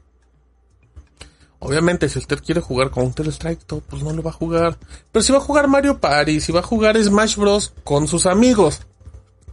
Obviamente, 1.62 2.08
si 2.08 2.18
usted 2.18 2.42
quiere 2.42 2.60
jugar 2.62 2.90
Counter 2.90 3.26
Strike, 3.28 3.64
todo, 3.66 3.80
pues 3.80 4.02
no 4.02 4.12
lo 4.12 4.22
va 4.22 4.30
a 4.30 4.34
jugar. 4.34 4.78
Pero 5.12 5.22
si 5.22 5.30
va 5.30 5.38
a 5.38 5.42
jugar 5.42 5.68
Mario 5.68 5.98
Party, 6.00 6.40
si 6.40 6.52
va 6.52 6.60
a 6.60 6.62
jugar 6.64 6.96
Smash 7.02 7.36
Bros. 7.36 7.74
con 7.84 8.08
sus 8.08 8.24
amigos, 8.26 8.80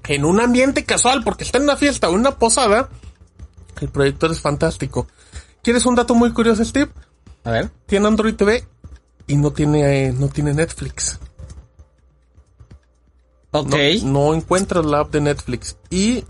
en 0.08 0.24
un 0.24 0.40
ambiente 0.40 0.86
casual, 0.86 1.22
porque 1.26 1.44
está 1.44 1.58
en 1.58 1.66
una 1.66 1.76
fiesta 1.76 2.08
o 2.10 2.14
en 2.14 2.20
una 2.22 2.32
posada, 2.40 2.90
el 3.82 3.90
proyector 3.90 4.32
es 4.32 4.40
fantástico. 4.40 5.08
¿Quieres 5.62 5.86
un 5.86 5.96
dato 5.96 6.16
muy 6.16 6.32
curioso, 6.32 6.64
Steve? 6.64 6.90
A 7.44 7.52
ver. 7.52 7.70
Tiene 7.86 8.08
Android 8.08 8.36
TV 8.36 8.66
y 9.28 9.36
no 9.36 9.52
tiene, 9.52 10.06
eh, 10.08 10.14
no 10.14 10.30
tiene 10.30 10.54
Netflix. 10.54 11.20
Ok. 13.52 13.76
No, 14.04 14.12
no 14.30 14.34
encuentras 14.34 14.86
la 14.86 15.00
app 15.02 15.12
de 15.12 15.22
Netflix. 15.22 15.76
Y, 15.90 16.24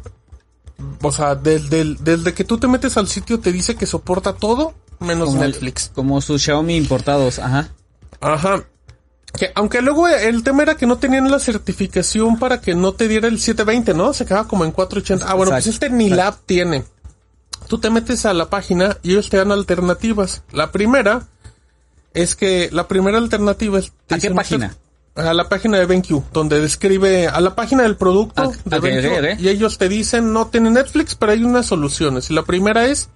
o 1.01 1.11
sea, 1.11 1.35
del- 1.35 1.69
del- 1.69 1.97
desde 2.03 2.33
que 2.33 2.43
tú 2.43 2.57
te 2.57 2.67
metes 2.67 2.97
al 2.97 3.07
sitio 3.07 3.39
te 3.39 3.51
dice 3.51 3.75
que 3.75 3.85
soporta 3.85 4.33
todo 4.33 4.73
menos 4.99 5.29
como, 5.29 5.41
Netflix. 5.41 5.91
como 5.93 6.21
sus 6.21 6.41
Xiaomi 6.43 6.75
importados, 6.75 7.39
ajá. 7.39 7.69
Ajá. 8.21 8.63
Que, 9.37 9.51
aunque 9.55 9.81
luego 9.81 10.07
el 10.07 10.41
tema 10.43 10.63
era 10.63 10.75
que 10.75 10.87
no 10.87 10.97
tenían 10.97 11.29
la 11.29 11.37
certificación 11.39 12.39
para 12.39 12.59
que 12.61 12.73
no 12.73 12.93
te 12.93 13.07
diera 13.07 13.27
el 13.27 13.39
720, 13.39 13.93
¿no? 13.93 14.13
Se 14.13 14.25
quedaba 14.25 14.47
como 14.47 14.65
en 14.65 14.71
480. 14.71 15.29
Ah, 15.29 15.35
bueno, 15.35 15.51
pues 15.51 15.67
Exacto, 15.67 15.85
este 15.85 15.95
ni 15.95 16.09
la 16.09 16.27
app 16.27 16.39
tiene. 16.45 16.83
Tú 17.67 17.77
te 17.79 17.89
metes 17.89 18.25
a 18.25 18.33
la 18.33 18.49
página 18.49 18.97
y 19.03 19.11
ellos 19.11 19.29
te 19.29 19.37
dan 19.37 19.51
alternativas. 19.51 20.43
La 20.51 20.71
primera 20.71 21.27
es 22.13 22.35
que 22.35 22.69
la 22.71 22.87
primera 22.87 23.17
alternativa 23.17 23.77
es... 23.77 23.91
¿A 24.09 24.17
qué 24.17 24.31
página? 24.31 24.75
A 25.15 25.33
la 25.33 25.49
página 25.49 25.77
de 25.77 25.85
BenQ, 25.85 26.31
donde 26.31 26.59
describe 26.61 27.27
a 27.27 27.39
la 27.41 27.55
página 27.55 27.83
del 27.83 27.97
producto 27.97 28.43
Ah, 28.43 28.51
de 28.65 28.77
ok, 28.77 28.83
BenQ, 28.83 29.05
ok, 29.11 29.17
ok. 29.33 29.39
y 29.39 29.49
ellos 29.49 29.77
te 29.77 29.89
dicen 29.89 30.31
no 30.31 30.47
tiene 30.47 30.69
Netflix, 30.69 31.15
pero 31.15 31.31
hay 31.33 31.43
unas 31.43 31.65
soluciones. 31.65 32.29
Y 32.29 32.33
la 32.33 32.43
primera 32.43 32.85
es 32.87 33.09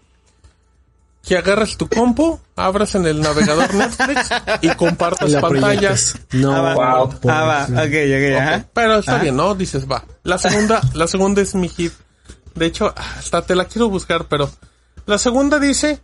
que 1.24 1.38
agarras 1.38 1.78
tu 1.78 1.88
compu, 1.88 2.40
abras 2.56 2.96
en 2.96 3.06
el 3.06 3.22
navegador 3.22 3.74
Netflix 3.76 4.30
y 4.62 4.70
compartas 4.76 5.30
la 5.32 5.42
pantallas. 5.42 6.14
proyectas. 6.14 6.16
No, 6.34 6.54
Ah, 6.54 6.62
va. 6.62 6.98
Wow. 6.98 7.20
por- 7.20 7.32
Ah, 7.32 7.44
va. 7.44 7.64
Ok, 7.66 7.94
ok, 7.94 8.40
ajá. 8.40 8.66
Pero 8.74 8.98
está 9.00 9.16
Ah. 9.18 9.20
bien, 9.20 9.36
¿no? 9.36 9.54
Dices, 9.56 9.90
va. 9.90 10.04
La 10.24 10.38
segunda, 10.38 10.82
la 10.94 11.08
segunda 11.08 11.42
es 11.42 11.54
mi 11.56 11.70
hit. 11.70 11.94
De 12.56 12.66
hecho, 12.66 12.94
hasta 12.98 13.44
te 13.44 13.56
la 13.56 13.66
quiero 13.66 13.88
buscar, 13.90 14.26
pero 14.28 14.50
la 15.06 15.18
segunda 15.18 15.58
dice 15.60 16.00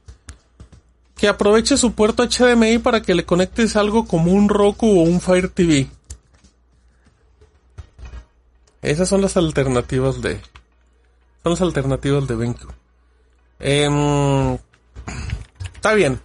que 1.17 1.27
aproveche 1.27 1.77
su 1.77 1.93
puerto 1.93 2.23
HDMI 2.23 2.77
para 2.77 3.01
que 3.01 3.15
le 3.15 3.25
conectes 3.25 3.75
algo 3.75 4.05
como 4.05 4.31
un 4.31 4.47
Roku 4.49 4.87
o 4.87 5.03
un 5.03 5.19
Fire 5.19 5.49
TV. 5.49 5.89
Esas 8.81 9.09
son 9.09 9.21
las 9.21 9.35
alternativas 9.35 10.21
de, 10.21 10.39
son 11.43 11.51
las 11.53 11.61
alternativas 11.61 12.27
de 12.27 12.35
BenQ. 12.35 12.59
Em, 13.59 14.36
está 15.87 15.93
bien. 15.95 16.19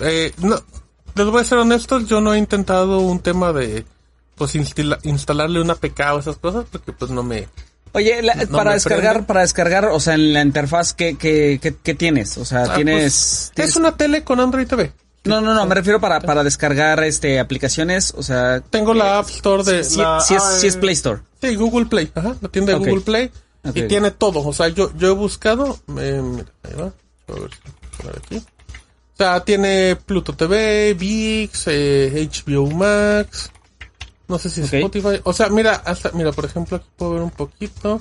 Eh, 0.00 0.32
no, 0.38 0.56
les 1.14 1.26
voy 1.26 1.40
a 1.40 1.44
ser 1.44 1.58
honestos, 1.58 2.06
yo 2.08 2.20
no 2.20 2.34
he 2.34 2.38
intentado 2.38 2.98
un 3.00 3.20
tema 3.20 3.52
de 3.52 3.84
pues 4.36 4.54
instala- 4.56 4.98
instalarle 5.04 5.60
una 5.60 5.76
PK 5.76 6.14
o 6.14 6.18
esas 6.18 6.36
cosas 6.36 6.64
porque 6.70 6.92
pues 6.92 7.10
no 7.10 7.22
me 7.22 7.48
Oye, 7.92 8.20
la- 8.22 8.34
No 8.34 8.56
para 8.58 8.70
me 8.70 8.74
descargar, 8.74 9.12
prende. 9.12 9.26
para 9.28 9.40
descargar, 9.42 9.84
o 9.84 10.00
sea, 10.00 10.14
en 10.14 10.32
la 10.32 10.42
interfaz, 10.42 10.94
¿qué, 10.94 11.14
qué, 11.16 11.60
qué, 11.62 11.76
qué 11.80 11.94
tienes? 11.94 12.36
O 12.38 12.44
sea, 12.44 12.64
Ah, 12.64 12.74
tienes, 12.74 12.96
pues, 13.02 13.52
tienes- 13.54 13.70
es 13.70 13.76
una 13.76 13.96
tele 13.96 14.24
con 14.24 14.40
Android 14.40 14.66
TV. 14.66 14.92
No, 15.22 15.40
no, 15.40 15.54
no, 15.54 15.64
me 15.64 15.74
refiero 15.76 16.00
para, 16.00 16.20
para 16.20 16.42
descargar 16.42 17.02
este 17.04 17.38
aplicaciones, 17.38 18.12
o 18.16 18.22
sea... 18.24 18.60
Tengo 18.68 18.92
la 18.94 19.18
App 19.20 19.28
Store 19.30 19.62
de 19.62 19.84
la- 19.96 20.20
sí 20.20 20.34
es, 20.34 20.42
sí 20.60 20.66
es 20.66 20.76
Play 20.76 20.94
Store. 20.94 21.20
Sí, 21.40 21.54
Google 21.54 21.86
Play, 21.86 22.10
ajá, 22.16 22.34
la 22.40 22.48
tienda 22.48 22.72
de. 22.72 22.78
Google 22.80 23.00
Play 23.02 23.30
y 23.72 23.82
tiene 23.82 24.10
todo, 24.10 24.40
o 24.44 24.52
sea, 24.52 24.66
yo 24.68 24.90
yo 24.96 25.08
he 25.08 25.14
buscado, 25.14 25.78
eh, 25.96 26.20
mira, 26.22 26.46
ahí 26.64 26.72
va. 26.74 26.86
A 27.28 27.32
ver, 27.40 27.50
a 28.02 28.06
ver 28.06 28.22
aquí. 28.26 28.42
O 29.14 29.16
sea, 29.16 29.40
tiene 29.44 29.96
Pluto 29.96 30.32
TV, 30.32 30.94
VIX, 30.94 31.64
eh, 31.68 32.28
HBO 32.30 32.66
Max. 32.70 33.50
No 34.26 34.38
sé 34.38 34.50
si 34.50 34.62
Ok. 34.62 34.72
Spotify. 34.74 35.20
O 35.24 35.32
sea, 35.32 35.48
mira, 35.50 35.74
hasta, 35.84 36.10
mira, 36.12 36.32
por 36.32 36.44
ejemplo, 36.46 36.76
aquí 36.78 36.86
puedo 36.96 37.12
ver 37.12 37.22
un 37.22 37.30
poquito. 37.30 38.00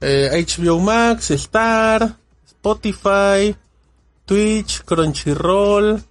Eh, 0.00 0.44
HBO 0.46 0.78
Max, 0.78 1.30
Star, 1.32 2.16
Spotify, 2.46 3.56
Twitch, 4.24 4.82
Crunchyroll, 4.84 6.02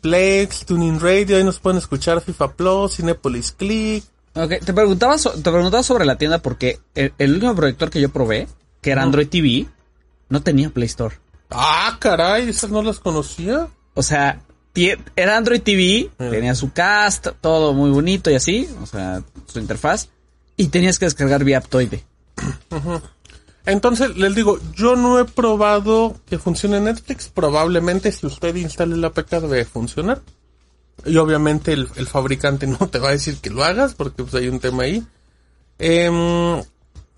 Plex, 0.00 0.66
Tuning 0.66 1.00
Radio, 1.00 1.36
ahí 1.36 1.44
nos 1.44 1.58
pueden 1.60 1.78
escuchar 1.78 2.20
FIFA 2.20 2.52
Plus, 2.52 2.96
Cinepolis 2.96 3.52
Click. 3.52 4.04
Ok, 4.34 4.52
te 4.64 4.72
preguntaba, 4.72 5.18
so- 5.18 5.30
te 5.32 5.50
preguntaba 5.50 5.82
sobre 5.82 6.04
la 6.04 6.16
tienda 6.16 6.38
porque 6.38 6.80
el, 6.94 7.12
el 7.18 7.34
último 7.34 7.54
proyector 7.54 7.90
que 7.90 8.00
yo 8.00 8.08
probé, 8.08 8.48
que 8.80 8.90
era 8.90 9.02
Android 9.02 9.28
TV, 9.28 9.66
no 10.28 10.42
tenía 10.42 10.70
Play 10.70 10.86
Store. 10.86 11.16
Ah, 11.54 11.96
caray, 12.00 12.48
esas 12.48 12.70
no 12.70 12.82
las 12.82 12.98
conocía. 12.98 13.68
O 13.94 14.02
sea, 14.02 14.40
era 15.16 15.36
Android 15.36 15.60
TV, 15.62 16.10
Mm. 16.18 16.30
tenía 16.30 16.54
su 16.54 16.72
cast, 16.72 17.28
todo 17.40 17.72
muy 17.74 17.90
bonito 17.90 18.30
y 18.30 18.34
así, 18.34 18.68
o 18.82 18.86
sea, 18.86 19.22
su 19.46 19.58
interfaz, 19.58 20.08
y 20.56 20.68
tenías 20.68 20.98
que 20.98 21.04
descargar 21.06 21.44
vía 21.44 21.58
Aptoide. 21.58 22.04
Entonces, 23.64 24.16
les 24.16 24.34
digo, 24.34 24.58
yo 24.74 24.96
no 24.96 25.20
he 25.20 25.24
probado 25.24 26.16
que 26.26 26.38
funcione 26.38 26.80
Netflix. 26.80 27.28
Probablemente 27.28 28.10
si 28.10 28.26
usted 28.26 28.54
instale 28.56 28.96
la 28.96 29.08
APK 29.08 29.30
debe 29.40 29.64
funcionar. 29.64 30.20
Y 31.04 31.16
obviamente 31.16 31.72
el, 31.72 31.88
el 31.96 32.06
fabricante 32.06 32.66
no 32.80 32.88
te 32.88 32.98
va 32.98 33.10
a 33.10 33.12
decir 33.12 33.36
que 33.38 33.50
lo 33.50 33.62
hagas 33.64 33.94
porque 33.94 34.22
pues 34.24 34.34
hay 34.34 34.48
un 34.48 34.58
tema 34.58 34.82
ahí. 34.84 35.04
Em, 35.78 36.62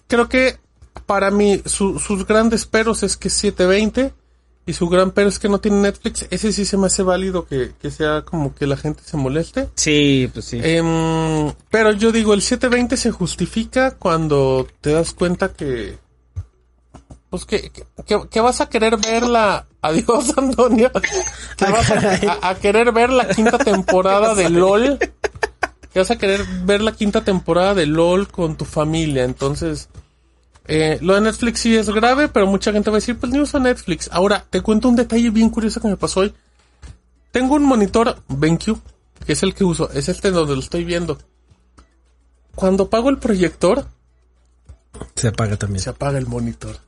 creo 0.07 0.29
que 0.29 0.59
para 1.07 1.31
mí 1.31 1.63
su- 1.65 1.99
sus 1.99 2.27
grandes 2.27 2.67
peros 2.67 3.03
es 3.03 3.17
que 3.17 3.29
es 3.29 3.35
720 3.35 4.13
Y 4.67 4.73
su 4.73 4.89
gran 4.89 5.11
pero 5.11 5.29
es 5.29 5.39
que 5.39 5.49
no 5.51 5.59
tiene 5.61 5.79
Netflix. 5.83 6.27
Ese 6.31 6.51
sí 6.53 6.65
se 6.65 6.77
me 6.79 6.87
hace 6.87 7.03
válido 7.03 7.45
que, 7.47 7.73
que 7.83 7.91
sea 7.91 8.23
como 8.23 8.55
que 8.55 8.67
la 8.67 8.77
gente 8.79 9.03
se 9.05 9.17
moleste. 9.19 9.69
Sí, 9.75 10.31
pues 10.33 10.47
sí. 10.47 10.59
Em, 10.63 11.53
pero 11.71 11.93
yo 11.93 12.13
digo, 12.13 12.33
el 12.33 12.41
720 12.41 12.97
se 12.97 13.11
justifica 13.11 13.91
cuando 13.93 14.67
te 14.81 14.93
das 14.93 15.13
cuenta 15.13 15.53
que... 15.53 15.99
Pues 17.29 17.45
que, 17.45 17.71
que, 18.07 18.21
que 18.31 18.41
vas 18.41 18.61
a 18.61 18.69
querer 18.71 18.97
ver 18.97 19.25
la... 19.25 19.67
Adiós, 19.83 20.33
Antonio. 20.39 20.91
Que 21.59 21.65
vas 21.67 21.91
a, 21.91 22.39
a- 22.41 22.49
a 22.51 22.55
querer 22.55 22.91
ver 22.93 23.11
la 23.11 23.29
quinta 23.29 23.59
temporada 23.59 24.35
de 24.35 24.49
LOL. 24.49 24.99
Que 25.93 25.99
vas 25.99 26.11
a 26.11 26.17
querer 26.17 26.45
ver 26.65 26.81
la 26.81 26.93
quinta 26.93 27.23
temporada 27.23 27.75
de 27.75 27.85
LOL 27.87 28.29
con 28.29 28.57
tu 28.57 28.65
familia. 28.65 29.25
Entonces... 29.25 29.89
Eh, 30.67 30.99
lo 31.03 31.15
de 31.15 31.21
Netflix 31.21 31.61
sí 31.61 31.77
es 31.77 31.91
grave, 31.91 32.29
pero 32.29 32.47
mucha 32.47 32.73
gente 32.73 32.91
va 32.91 32.97
a 32.97 33.01
decir, 33.01 33.19
pues 33.19 33.31
ni 33.33 33.39
uso 33.39 33.59
Netflix. 33.59 34.09
Ahora, 34.13 34.45
te 34.49 34.63
cuento 34.63 34.89
un 34.89 34.97
detalle 34.97 35.31
bien 35.31 35.51
curioso 35.51 35.81
que 35.81 35.89
me 35.89 35.97
pasó 35.97 36.21
hoy. 36.21 36.35
Tengo 37.33 37.55
un 37.57 37.65
monitor 37.65 38.17
BenQ, 38.29 38.79
que 39.27 39.33
es 39.33 39.43
el 39.43 39.55
que 39.55 39.65
uso, 39.65 39.91
es 39.93 40.09
este 40.09 40.31
donde 40.31 40.55
lo 40.55 40.61
estoy 40.61 40.85
viendo. 40.85 41.19
Cuando 42.55 42.85
apago 42.85 43.11
el 43.11 43.19
proyector, 43.19 43.87
Se 45.17 45.29
apaga 45.29 45.57
también. 45.57 45.83
se 45.83 45.91
apaga 45.91 46.19
el 46.19 46.27
monitor. 46.27 46.79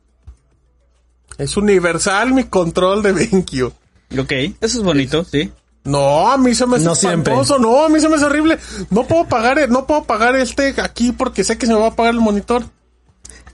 Es 1.38 1.56
universal 1.56 2.32
mi 2.32 2.44
control 2.44 3.02
de 3.02 3.12
BenQ. 3.12 3.72
Ok, 4.18 4.32
eso 4.32 4.78
es 4.78 4.82
bonito, 4.82 5.24
sí. 5.24 5.52
No, 5.84 6.30
a 6.30 6.36
mí 6.38 6.54
se 6.54 6.66
me 6.66 6.76
hace 6.76 6.84
No 6.84 6.94
siempre. 6.94 7.34
no, 7.60 7.84
a 7.84 7.88
mí 7.88 8.00
se 8.00 8.08
me 8.08 8.16
hace 8.16 8.24
horrible. 8.24 8.58
No 8.90 9.04
puedo 9.06 9.26
pagar, 9.28 9.68
no 9.68 9.86
puedo 9.86 10.04
pagar 10.04 10.34
este 10.36 10.74
aquí 10.80 11.12
porque 11.12 11.44
sé 11.44 11.58
que 11.58 11.66
se 11.66 11.72
me 11.74 11.78
va 11.78 11.86
a 11.86 11.90
apagar 11.90 12.14
el 12.14 12.20
monitor. 12.20 12.64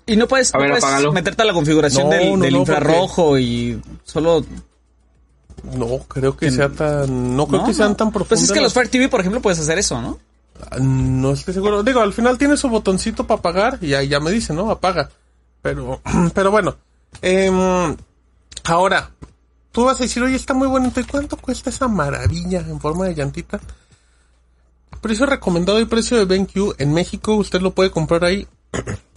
Y 0.06 0.16
no 0.16 0.26
puedes, 0.26 0.52
A 0.54 0.58
no 0.58 0.62
ver, 0.62 0.70
puedes 0.72 0.84
apágalo. 0.84 1.12
meterte 1.12 1.42
a 1.42 1.44
la 1.44 1.52
configuración 1.52 2.04
No, 2.10 2.16
del, 2.16 2.38
no, 2.38 2.44
del 2.44 2.52
no, 2.54 2.58
infrarrojo 2.60 3.38
y 3.38 3.80
solo... 4.04 4.44
No, 5.76 5.98
creo 6.08 6.36
que 6.36 6.50
sea 6.50 6.68
tan, 6.70 7.36
no 7.36 7.46
creo 7.46 7.60
¿no? 7.60 7.66
que 7.66 7.72
sean 7.74 7.90
no. 7.90 7.96
tan 7.96 8.08
profundas. 8.10 8.40
Pues 8.40 8.42
es 8.42 8.52
que 8.52 8.60
los 8.60 8.72
Fire 8.74 8.88
TV, 8.88 9.08
por 9.08 9.20
ejemplo, 9.20 9.40
puedes 9.40 9.60
hacer 9.60 9.78
eso, 9.78 10.00
¿no? 10.02 10.18
No 10.80 11.32
estoy 11.32 11.54
seguro. 11.54 11.84
Digo, 11.84 12.00
al 12.00 12.12
final 12.12 12.36
tiene 12.36 12.56
su 12.56 12.68
botoncito 12.68 13.26
para 13.28 13.38
apagar 13.38 13.78
y 13.80 13.94
ahí 13.94 14.08
ya 14.08 14.18
me 14.18 14.32
dice, 14.32 14.52
¿no? 14.52 14.70
Apaga. 14.70 15.08
Pero, 15.62 16.00
pero 16.34 16.50
bueno. 16.50 16.74
Em, 17.20 17.96
ahora, 18.64 19.10
tú 19.70 19.84
vas 19.84 20.00
a 20.00 20.02
decir, 20.02 20.20
oye, 20.22 20.34
está 20.34 20.52
muy 20.52 20.66
bonito. 20.66 20.98
¿Y 20.98 21.04
cuánto 21.04 21.36
cuesta 21.36 21.70
esa 21.70 21.86
maravilla 21.86 22.58
en 22.60 22.80
forma 22.80 23.06
de 23.06 23.14
llantita? 23.14 23.60
Precio 25.00 25.26
recomendado 25.26 25.78
y 25.80 25.84
precio 25.84 26.16
de 26.16 26.24
BenQ 26.24 26.74
en 26.78 26.92
México, 26.92 27.34
usted 27.36 27.60
lo 27.60 27.72
puede 27.72 27.90
comprar 27.92 28.24
ahí. 28.24 28.48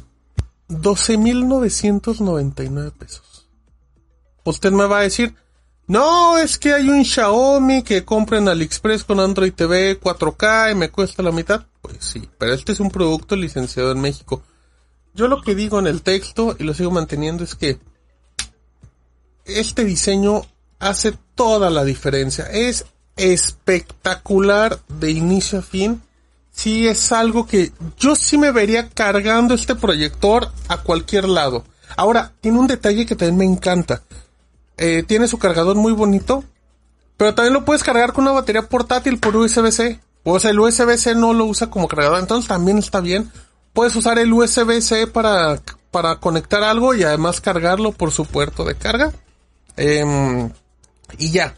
12.999 0.69 2.91
pesos. 2.93 3.49
Usted 4.43 4.71
me 4.71 4.85
va 4.85 4.99
a 4.99 5.03
decir, 5.03 5.35
no, 5.87 6.37
es 6.37 6.57
que 6.57 6.73
hay 6.73 6.89
un 6.89 7.05
Xiaomi 7.05 7.83
que 7.83 8.03
compra 8.03 8.39
en 8.39 8.47
AliExpress 8.47 9.03
con 9.03 9.19
Android 9.19 9.53
TV 9.53 9.99
4K 9.99 10.71
y 10.71 10.75
me 10.75 10.89
cuesta 10.89 11.21
la 11.21 11.31
mitad. 11.31 11.65
Pues 11.81 11.97
sí, 11.99 12.27
pero 12.39 12.53
este 12.53 12.71
es 12.71 12.79
un 12.79 12.89
producto 12.89 13.35
licenciado 13.35 13.91
en 13.91 14.01
México. 14.01 14.41
Yo 15.13 15.27
lo 15.27 15.41
que 15.41 15.53
digo 15.53 15.79
en 15.79 15.87
el 15.87 16.01
texto 16.01 16.55
y 16.59 16.63
lo 16.63 16.73
sigo 16.73 16.91
manteniendo 16.91 17.43
es 17.43 17.55
que 17.55 17.79
este 19.45 19.85
diseño 19.85 20.41
hace 20.79 21.13
toda 21.35 21.69
la 21.69 21.83
diferencia. 21.83 22.45
Es 22.45 22.85
espectacular 23.15 24.79
de 24.87 25.11
inicio 25.11 25.59
a 25.59 25.61
fin. 25.61 26.01
Sí 26.55 26.87
es 26.87 27.11
algo 27.11 27.45
que 27.45 27.73
yo 27.99 28.15
sí 28.15 28.37
me 28.37 28.51
vería 28.51 28.89
cargando 28.89 29.53
este 29.53 29.75
proyector 29.75 30.51
a 30.69 30.77
cualquier 30.77 31.27
lado. 31.27 31.65
Ahora, 31.97 32.31
tiene 32.39 32.59
un 32.59 32.67
detalle 32.67 33.05
que 33.05 33.15
también 33.15 33.37
me 33.37 33.45
encanta. 33.45 34.01
Eh, 34.77 35.03
tiene 35.03 35.27
su 35.27 35.37
cargador 35.37 35.75
muy 35.75 35.91
bonito, 35.91 36.43
pero 37.17 37.35
también 37.35 37.53
lo 37.53 37.65
puedes 37.65 37.83
cargar 37.83 38.13
con 38.13 38.23
una 38.23 38.31
batería 38.31 38.67
portátil 38.67 39.19
por 39.19 39.35
USB-C. 39.35 39.99
O 40.23 40.39
sea, 40.39 40.51
el 40.51 40.59
USB-C 40.59 41.15
no 41.15 41.33
lo 41.33 41.45
usa 41.45 41.69
como 41.69 41.87
cargador, 41.89 42.19
entonces 42.19 42.47
también 42.47 42.77
está 42.77 43.01
bien. 43.01 43.31
Puedes 43.73 43.95
usar 43.95 44.17
el 44.17 44.31
USB-C 44.31 45.07
para, 45.07 45.61
para 45.91 46.15
conectar 46.19 46.63
algo 46.63 46.95
y 46.95 47.03
además 47.03 47.41
cargarlo 47.41 47.91
por 47.91 48.11
su 48.11 48.25
puerto 48.25 48.63
de 48.63 48.75
carga. 48.75 49.11
Em, 49.75 50.49
y 51.17 51.31
ya. 51.31 51.55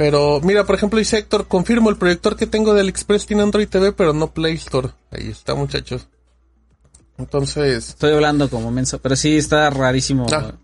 Pero 0.00 0.40
mira, 0.42 0.64
por 0.64 0.76
ejemplo, 0.76 0.98
dice 0.98 1.18
Héctor, 1.18 1.46
confirmo, 1.46 1.90
el 1.90 1.96
proyector 1.98 2.34
que 2.34 2.46
tengo 2.46 2.72
de 2.72 2.80
AliExpress 2.80 3.26
tiene 3.26 3.42
Android 3.42 3.68
TV, 3.68 3.92
pero 3.92 4.14
no 4.14 4.32
Play 4.32 4.54
Store. 4.54 4.88
Ahí 5.10 5.28
está, 5.28 5.54
muchachos. 5.54 6.08
Entonces, 7.18 7.90
Estoy 7.90 8.14
hablando 8.14 8.48
como 8.48 8.70
menso, 8.70 8.98
pero 8.98 9.14
sí 9.14 9.36
está 9.36 9.68
rarísimo. 9.68 10.26
Ah. 10.32 10.54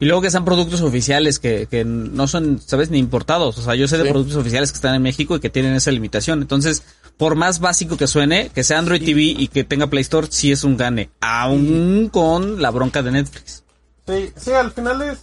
Y 0.00 0.06
luego 0.06 0.22
que 0.22 0.30
sean 0.30 0.46
productos 0.46 0.80
oficiales 0.80 1.38
que, 1.38 1.66
que 1.70 1.84
no 1.84 2.26
son, 2.26 2.58
¿sabes? 2.58 2.88
Ni 2.88 2.96
importados. 2.96 3.58
O 3.58 3.62
sea, 3.62 3.74
yo 3.74 3.86
sé 3.86 3.98
de 3.98 4.04
Sí. 4.04 4.10
productos 4.12 4.36
oficiales 4.36 4.72
que 4.72 4.76
están 4.76 4.94
en 4.94 5.02
México 5.02 5.36
y 5.36 5.40
que 5.40 5.50
tienen 5.50 5.74
esa 5.74 5.90
limitación. 5.90 6.40
Entonces, 6.40 6.82
por 7.18 7.34
más 7.34 7.60
básico 7.60 7.98
que 7.98 8.06
suene, 8.06 8.50
que 8.54 8.64
sea 8.64 8.78
Android 8.78 9.04
TV 9.04 9.20
y 9.24 9.48
que 9.48 9.62
tenga 9.64 9.88
Play 9.88 10.00
Store, 10.00 10.26
sí 10.30 10.52
es 10.52 10.64
un 10.64 10.78
gane. 10.78 11.10
Aún 11.20 12.08
con 12.10 12.62
la 12.62 12.70
bronca 12.70 13.02
de 13.02 13.10
Netflix. 13.10 13.62
Sí, 14.08 14.32
sí, 14.36 14.52
al 14.52 14.70
final 14.72 15.02
es. 15.02 15.18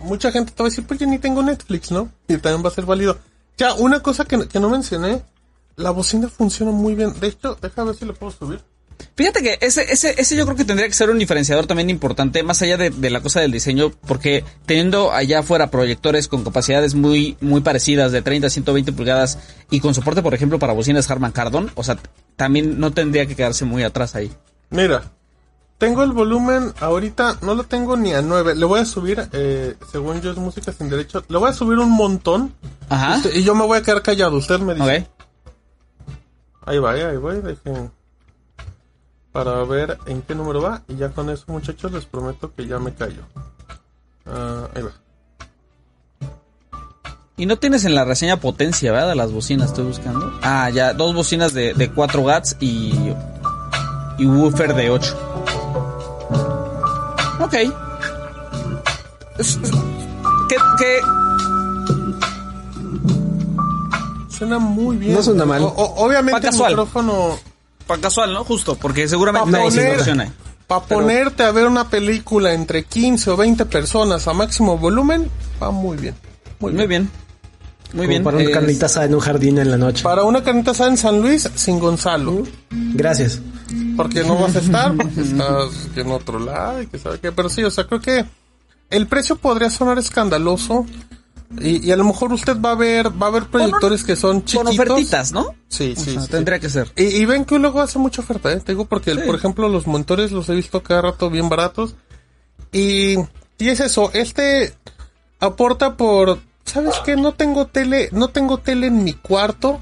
Mucha 0.00 0.30
gente 0.30 0.52
te 0.52 0.62
va 0.62 0.68
a 0.68 0.70
decir, 0.70 0.86
pues 0.86 1.00
yo 1.00 1.06
ni 1.06 1.18
tengo 1.18 1.42
Netflix, 1.42 1.90
¿no? 1.90 2.10
Y 2.28 2.36
también 2.38 2.64
va 2.64 2.68
a 2.68 2.72
ser 2.72 2.86
válido. 2.86 3.18
Ya, 3.56 3.74
una 3.74 4.00
cosa 4.00 4.24
que, 4.24 4.46
que 4.48 4.60
no 4.60 4.70
mencioné: 4.70 5.22
la 5.76 5.90
bocina 5.90 6.28
funciona 6.28 6.70
muy 6.70 6.94
bien. 6.94 7.18
De 7.18 7.28
hecho, 7.28 7.58
déjame 7.60 7.90
ver 7.90 7.98
si 7.98 8.04
le 8.04 8.12
puedo 8.12 8.32
subir. 8.32 8.60
Fíjate 9.14 9.42
que 9.42 9.58
ese, 9.60 9.92
ese, 9.92 10.14
ese 10.20 10.36
yo 10.36 10.44
creo 10.44 10.56
que 10.56 10.64
tendría 10.64 10.86
que 10.86 10.94
ser 10.94 11.10
un 11.10 11.18
diferenciador 11.18 11.66
también 11.66 11.90
importante, 11.90 12.42
más 12.42 12.62
allá 12.62 12.76
de, 12.76 12.90
de 12.90 13.10
la 13.10 13.20
cosa 13.20 13.40
del 13.40 13.52
diseño, 13.52 13.92
porque 14.06 14.44
teniendo 14.66 15.12
allá 15.12 15.40
afuera 15.40 15.70
proyectores 15.70 16.28
con 16.28 16.44
capacidades 16.44 16.94
muy, 16.94 17.36
muy 17.40 17.60
parecidas 17.60 18.12
de 18.12 18.22
30 18.22 18.46
a 18.46 18.50
120 18.50 18.92
pulgadas 18.92 19.38
y 19.70 19.80
con 19.80 19.94
soporte, 19.94 20.22
por 20.22 20.34
ejemplo, 20.34 20.58
para 20.58 20.72
bocinas 20.72 21.10
Harman 21.10 21.32
Kardon, 21.32 21.70
o 21.74 21.84
sea, 21.84 21.96
también 22.36 22.78
no 22.78 22.92
tendría 22.92 23.26
que 23.26 23.36
quedarse 23.36 23.64
muy 23.64 23.82
atrás 23.82 24.14
ahí. 24.14 24.32
Mira, 24.70 25.12
tengo 25.78 26.02
el 26.02 26.12
volumen 26.12 26.72
ahorita, 26.80 27.38
no 27.42 27.54
lo 27.54 27.62
tengo 27.64 27.96
ni 27.96 28.12
a 28.12 28.20
9. 28.20 28.54
Le 28.56 28.64
voy 28.64 28.80
a 28.80 28.84
subir, 28.84 29.28
eh, 29.32 29.76
según 29.90 30.20
yo 30.20 30.32
es 30.32 30.36
música 30.36 30.72
sin 30.72 30.88
derecho, 30.90 31.22
le 31.28 31.38
voy 31.38 31.50
a 31.50 31.52
subir 31.52 31.78
un 31.78 31.90
montón. 31.90 32.52
Ajá. 32.88 33.16
Usted- 33.16 33.34
y 33.36 33.44
yo 33.44 33.54
me 33.54 33.64
voy 33.64 33.78
a 33.78 33.82
quedar 33.82 34.02
callado. 34.02 34.36
Usted 34.36 34.58
me 34.60 34.74
dice. 34.74 35.06
Ok. 35.08 35.08
Ahí 36.66 36.78
va, 36.78 36.90
ahí 36.92 37.16
voy, 37.16 37.40
dejen. 37.40 37.90
Para 39.32 39.62
ver 39.64 39.98
en 40.06 40.22
qué 40.22 40.34
número 40.34 40.60
va. 40.60 40.82
Y 40.88 40.96
ya 40.96 41.10
con 41.10 41.30
eso, 41.30 41.44
muchachos, 41.48 41.92
les 41.92 42.04
prometo 42.06 42.52
que 42.54 42.66
ya 42.66 42.78
me 42.78 42.92
callo. 42.92 43.22
Ah, 44.26 44.66
ahí 44.74 44.82
va. 44.82 44.90
Y 47.36 47.46
no 47.46 47.56
tienes 47.56 47.84
en 47.84 47.94
la 47.94 48.04
reseña 48.04 48.38
potencia, 48.40 48.90
¿verdad? 48.90 49.10
De 49.10 49.14
las 49.14 49.30
bocinas, 49.30 49.68
estoy 49.68 49.84
buscando. 49.84 50.32
Ah, 50.42 50.68
ya, 50.70 50.92
dos 50.92 51.14
bocinas 51.14 51.54
de, 51.54 51.72
de 51.72 51.88
4 51.92 52.20
watts 52.22 52.56
y, 52.58 53.14
y 54.18 54.26
woofer 54.26 54.74
de 54.74 54.90
8. 54.90 55.16
Ok. 57.40 57.52
¿Qué, 60.48 60.56
qué, 60.78 61.00
Suena 64.30 64.58
muy 64.58 64.96
bien. 64.96 65.14
No 65.14 65.22
suena 65.22 65.44
mal. 65.44 65.62
O- 65.62 65.66
o- 65.66 66.04
obviamente 66.06 66.32
Pa' 66.40 66.46
el 66.46 66.52
casual. 66.52 66.72
micrófono. 66.72 67.38
para 67.86 68.00
casual, 68.00 68.32
¿no? 68.34 68.44
Justo, 68.44 68.76
porque 68.76 69.08
seguramente 69.08 69.50
Pa' 69.50 69.58
hay 69.58 69.64
poner- 69.70 69.90
situación 69.90 70.20
ahí. 70.20 70.32
Para 70.66 70.84
ponerte 70.84 71.42
a 71.42 71.50
ver 71.50 71.66
una 71.66 71.88
película 71.88 72.52
entre 72.52 72.84
15 72.84 73.30
o 73.30 73.36
20 73.36 73.64
personas 73.64 74.28
a 74.28 74.34
máximo 74.34 74.76
volumen, 74.76 75.30
va 75.62 75.70
muy 75.70 75.96
bien. 75.96 76.14
Muy 76.60 76.72
bien. 76.72 76.78
Muy 76.78 76.86
bien. 76.86 77.10
Muy 77.92 78.00
Como 78.06 78.08
bien. 78.08 78.24
para 78.24 78.36
una 78.36 78.50
carnita 78.50 78.86
asada 78.86 79.06
en 79.06 79.14
un 79.14 79.20
jardín 79.20 79.58
en 79.58 79.70
la 79.70 79.78
noche. 79.78 80.02
Para 80.02 80.24
una 80.24 80.42
carnita 80.42 80.72
asada 80.72 80.90
en 80.90 80.96
San 80.98 81.20
Luis, 81.22 81.48
sin 81.54 81.78
Gonzalo. 81.78 82.42
Gracias. 82.70 83.40
Porque 83.96 84.22
no 84.24 84.36
vas 84.36 84.56
a 84.56 84.58
estar, 84.60 84.94
porque 84.94 85.20
estás 85.20 85.70
en 85.96 86.10
otro 86.10 86.38
lado 86.38 86.82
y 86.82 86.86
que 86.86 86.98
sabe 86.98 87.18
qué. 87.18 87.32
Pero 87.32 87.48
sí, 87.48 87.64
o 87.64 87.70
sea, 87.70 87.86
creo 87.86 88.00
que 88.00 88.24
el 88.90 89.06
precio 89.06 89.36
podría 89.36 89.70
sonar 89.70 89.98
escandaloso. 89.98 90.86
Y, 91.60 91.86
y 91.88 91.92
a 91.92 91.96
lo 91.96 92.04
mejor 92.04 92.30
usted 92.34 92.60
va 92.60 92.72
a 92.72 92.74
ver, 92.74 93.10
va 93.10 93.28
a 93.28 93.30
ver 93.30 93.46
proyectores 93.46 94.04
que 94.04 94.16
son 94.16 94.40
Con 94.40 94.44
chiquitos. 94.44 94.74
ofertitas, 94.78 95.32
¿no? 95.32 95.54
Sí, 95.68 95.94
O 95.96 96.00
sí, 96.00 96.12
sea, 96.12 96.20
sí. 96.22 96.28
tendría 96.28 96.58
que 96.60 96.68
ser. 96.68 96.92
Y, 96.94 97.04
y 97.04 97.24
ven 97.24 97.46
que 97.46 97.58
luego 97.58 97.80
hace 97.80 97.98
mucha 97.98 98.20
oferta, 98.20 98.52
¿eh? 98.52 98.60
Te 98.60 98.72
digo 98.72 98.84
porque, 98.84 99.14
Sí. 99.14 99.20
por 99.24 99.34
ejemplo, 99.34 99.66
los 99.70 99.86
monitores 99.86 100.30
los 100.30 100.46
he 100.50 100.54
visto 100.54 100.82
cada 100.82 101.00
rato 101.02 101.30
bien 101.30 101.48
baratos. 101.48 101.94
Y, 102.70 103.14
y 103.58 103.68
es 103.70 103.80
eso, 103.80 104.10
este 104.12 104.74
aporta 105.40 105.96
por, 105.96 106.38
¿sabes 106.68 106.94
qué? 107.04 107.16
No 107.16 107.32
tengo 107.32 107.66
tele, 107.66 108.08
no 108.12 108.28
tengo 108.28 108.58
tele 108.58 108.86
en 108.88 109.02
mi 109.04 109.14
cuarto, 109.14 109.80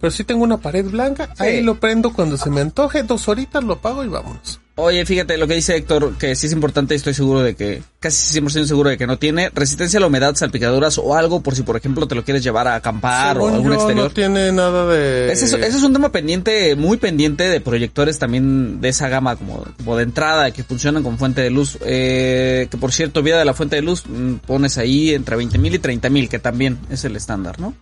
Pero 0.00 0.10
si 0.10 0.24
tengo 0.24 0.44
una 0.44 0.58
pared 0.58 0.84
blanca, 0.84 1.30
Sí. 1.36 1.42
ahí 1.44 1.62
lo 1.62 1.80
prendo 1.80 2.12
cuando 2.12 2.36
se 2.36 2.50
me 2.50 2.60
antoje, 2.60 3.02
dos 3.02 3.28
horitas 3.28 3.64
lo 3.64 3.74
apago 3.74 4.04
y 4.04 4.08
vámonos. 4.08 4.60
Oye, 4.78 5.06
fíjate 5.06 5.38
lo 5.38 5.46
que 5.48 5.54
dice 5.54 5.74
Héctor, 5.74 6.18
que 6.18 6.36
sí 6.36 6.48
es 6.48 6.52
importante 6.52 6.92
y 6.92 6.98
estoy 6.98 7.14
seguro 7.14 7.40
de 7.42 7.56
que, 7.56 7.82
casi 7.98 8.38
100% 8.38 8.66
seguro 8.66 8.90
de 8.90 8.98
que 8.98 9.06
no 9.06 9.18
tiene 9.18 9.48
resistencia 9.54 9.96
a 9.96 10.02
la 10.02 10.08
humedad, 10.08 10.34
salpicaduras 10.34 10.98
o 10.98 11.14
algo 11.16 11.40
por 11.40 11.54
si, 11.56 11.62
por 11.62 11.78
ejemplo, 11.78 12.06
te 12.06 12.14
lo 12.14 12.24
quieres 12.24 12.44
llevar 12.44 12.68
a 12.68 12.74
acampar 12.74 13.38
o 13.38 13.46
Según 13.46 13.54
algún 13.54 13.68
yo, 13.70 13.74
exterior. 13.76 14.04
no 14.08 14.10
tiene 14.12 14.52
nada 14.52 14.86
de... 14.86 15.32
Ese 15.32 15.46
es, 15.46 15.52
ese 15.54 15.78
es 15.78 15.82
un 15.82 15.94
tema 15.94 16.12
pendiente, 16.12 16.76
muy 16.76 16.98
pendiente 16.98 17.44
de 17.44 17.62
proyectores 17.62 18.18
también 18.18 18.82
de 18.82 18.90
esa 18.90 19.08
gama 19.08 19.36
como, 19.36 19.64
como 19.78 19.96
de 19.96 20.02
entrada 20.02 20.50
que 20.50 20.62
funcionan 20.62 21.02
con 21.02 21.16
fuente 21.16 21.40
de 21.40 21.48
luz. 21.48 21.78
Eh, 21.80 22.68
que 22.70 22.76
por 22.76 22.92
cierto, 22.92 23.22
vida 23.22 23.38
de 23.38 23.46
la 23.46 23.54
fuente 23.54 23.76
de 23.76 23.82
luz 23.82 24.04
mm, 24.06 24.34
pones 24.46 24.76
ahí 24.76 25.14
entre 25.14 25.38
20.000 25.38 25.74
y 25.74 25.78
30.000, 25.78 26.28
que 26.28 26.38
también 26.38 26.78
es 26.90 27.02
el 27.06 27.16
estándar, 27.16 27.58
¿no? 27.58 27.72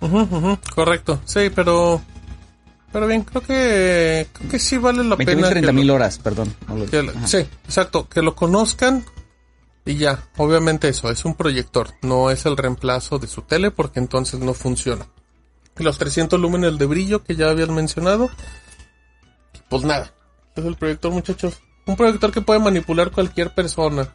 Ujú, 0.00 0.58
correcto, 0.74 1.20
sí, 1.24 1.50
pero... 1.54 2.00
Pero 2.92 3.06
bien, 3.06 3.22
creo 3.22 3.42
que... 3.42 4.26
Creo 4.32 4.50
que 4.50 4.58
sí 4.58 4.76
vale 4.78 5.04
la 5.04 5.16
20.000, 5.16 5.24
pena... 5.24 5.48
que 5.50 5.60
30.000 5.60 5.84
lo- 5.84 5.94
horas, 5.94 6.18
perdón. 6.18 6.54
que 6.90 7.02
lo- 7.02 7.12
sí, 7.26 7.38
exacto, 7.64 8.08
que 8.08 8.20
lo 8.22 8.34
conozcan 8.34 9.04
y 9.84 9.96
ya, 9.96 10.24
obviamente 10.36 10.88
eso, 10.88 11.10
es 11.10 11.24
un 11.24 11.34
proyector, 11.34 11.88
no 12.02 12.30
es 12.30 12.46
el 12.46 12.56
reemplazo 12.56 13.18
de 13.18 13.26
su 13.28 13.42
tele 13.42 13.70
porque 13.70 13.98
entonces 14.00 14.40
no 14.40 14.54
funciona. 14.54 15.06
Y 15.78 15.84
los 15.84 15.98
300 15.98 16.38
lúmenes 16.40 16.78
de 16.78 16.86
brillo 16.86 17.22
que 17.22 17.36
ya 17.36 17.48
habían 17.50 17.74
mencionado, 17.74 18.28
pues 19.68 19.84
nada, 19.84 20.12
es 20.56 20.64
el 20.64 20.76
proyector 20.76 21.12
muchachos. 21.12 21.60
Un 21.86 21.96
proyector 21.96 22.30
que 22.32 22.40
puede 22.40 22.60
manipular 22.60 23.10
cualquier 23.10 23.54
persona. 23.54 24.08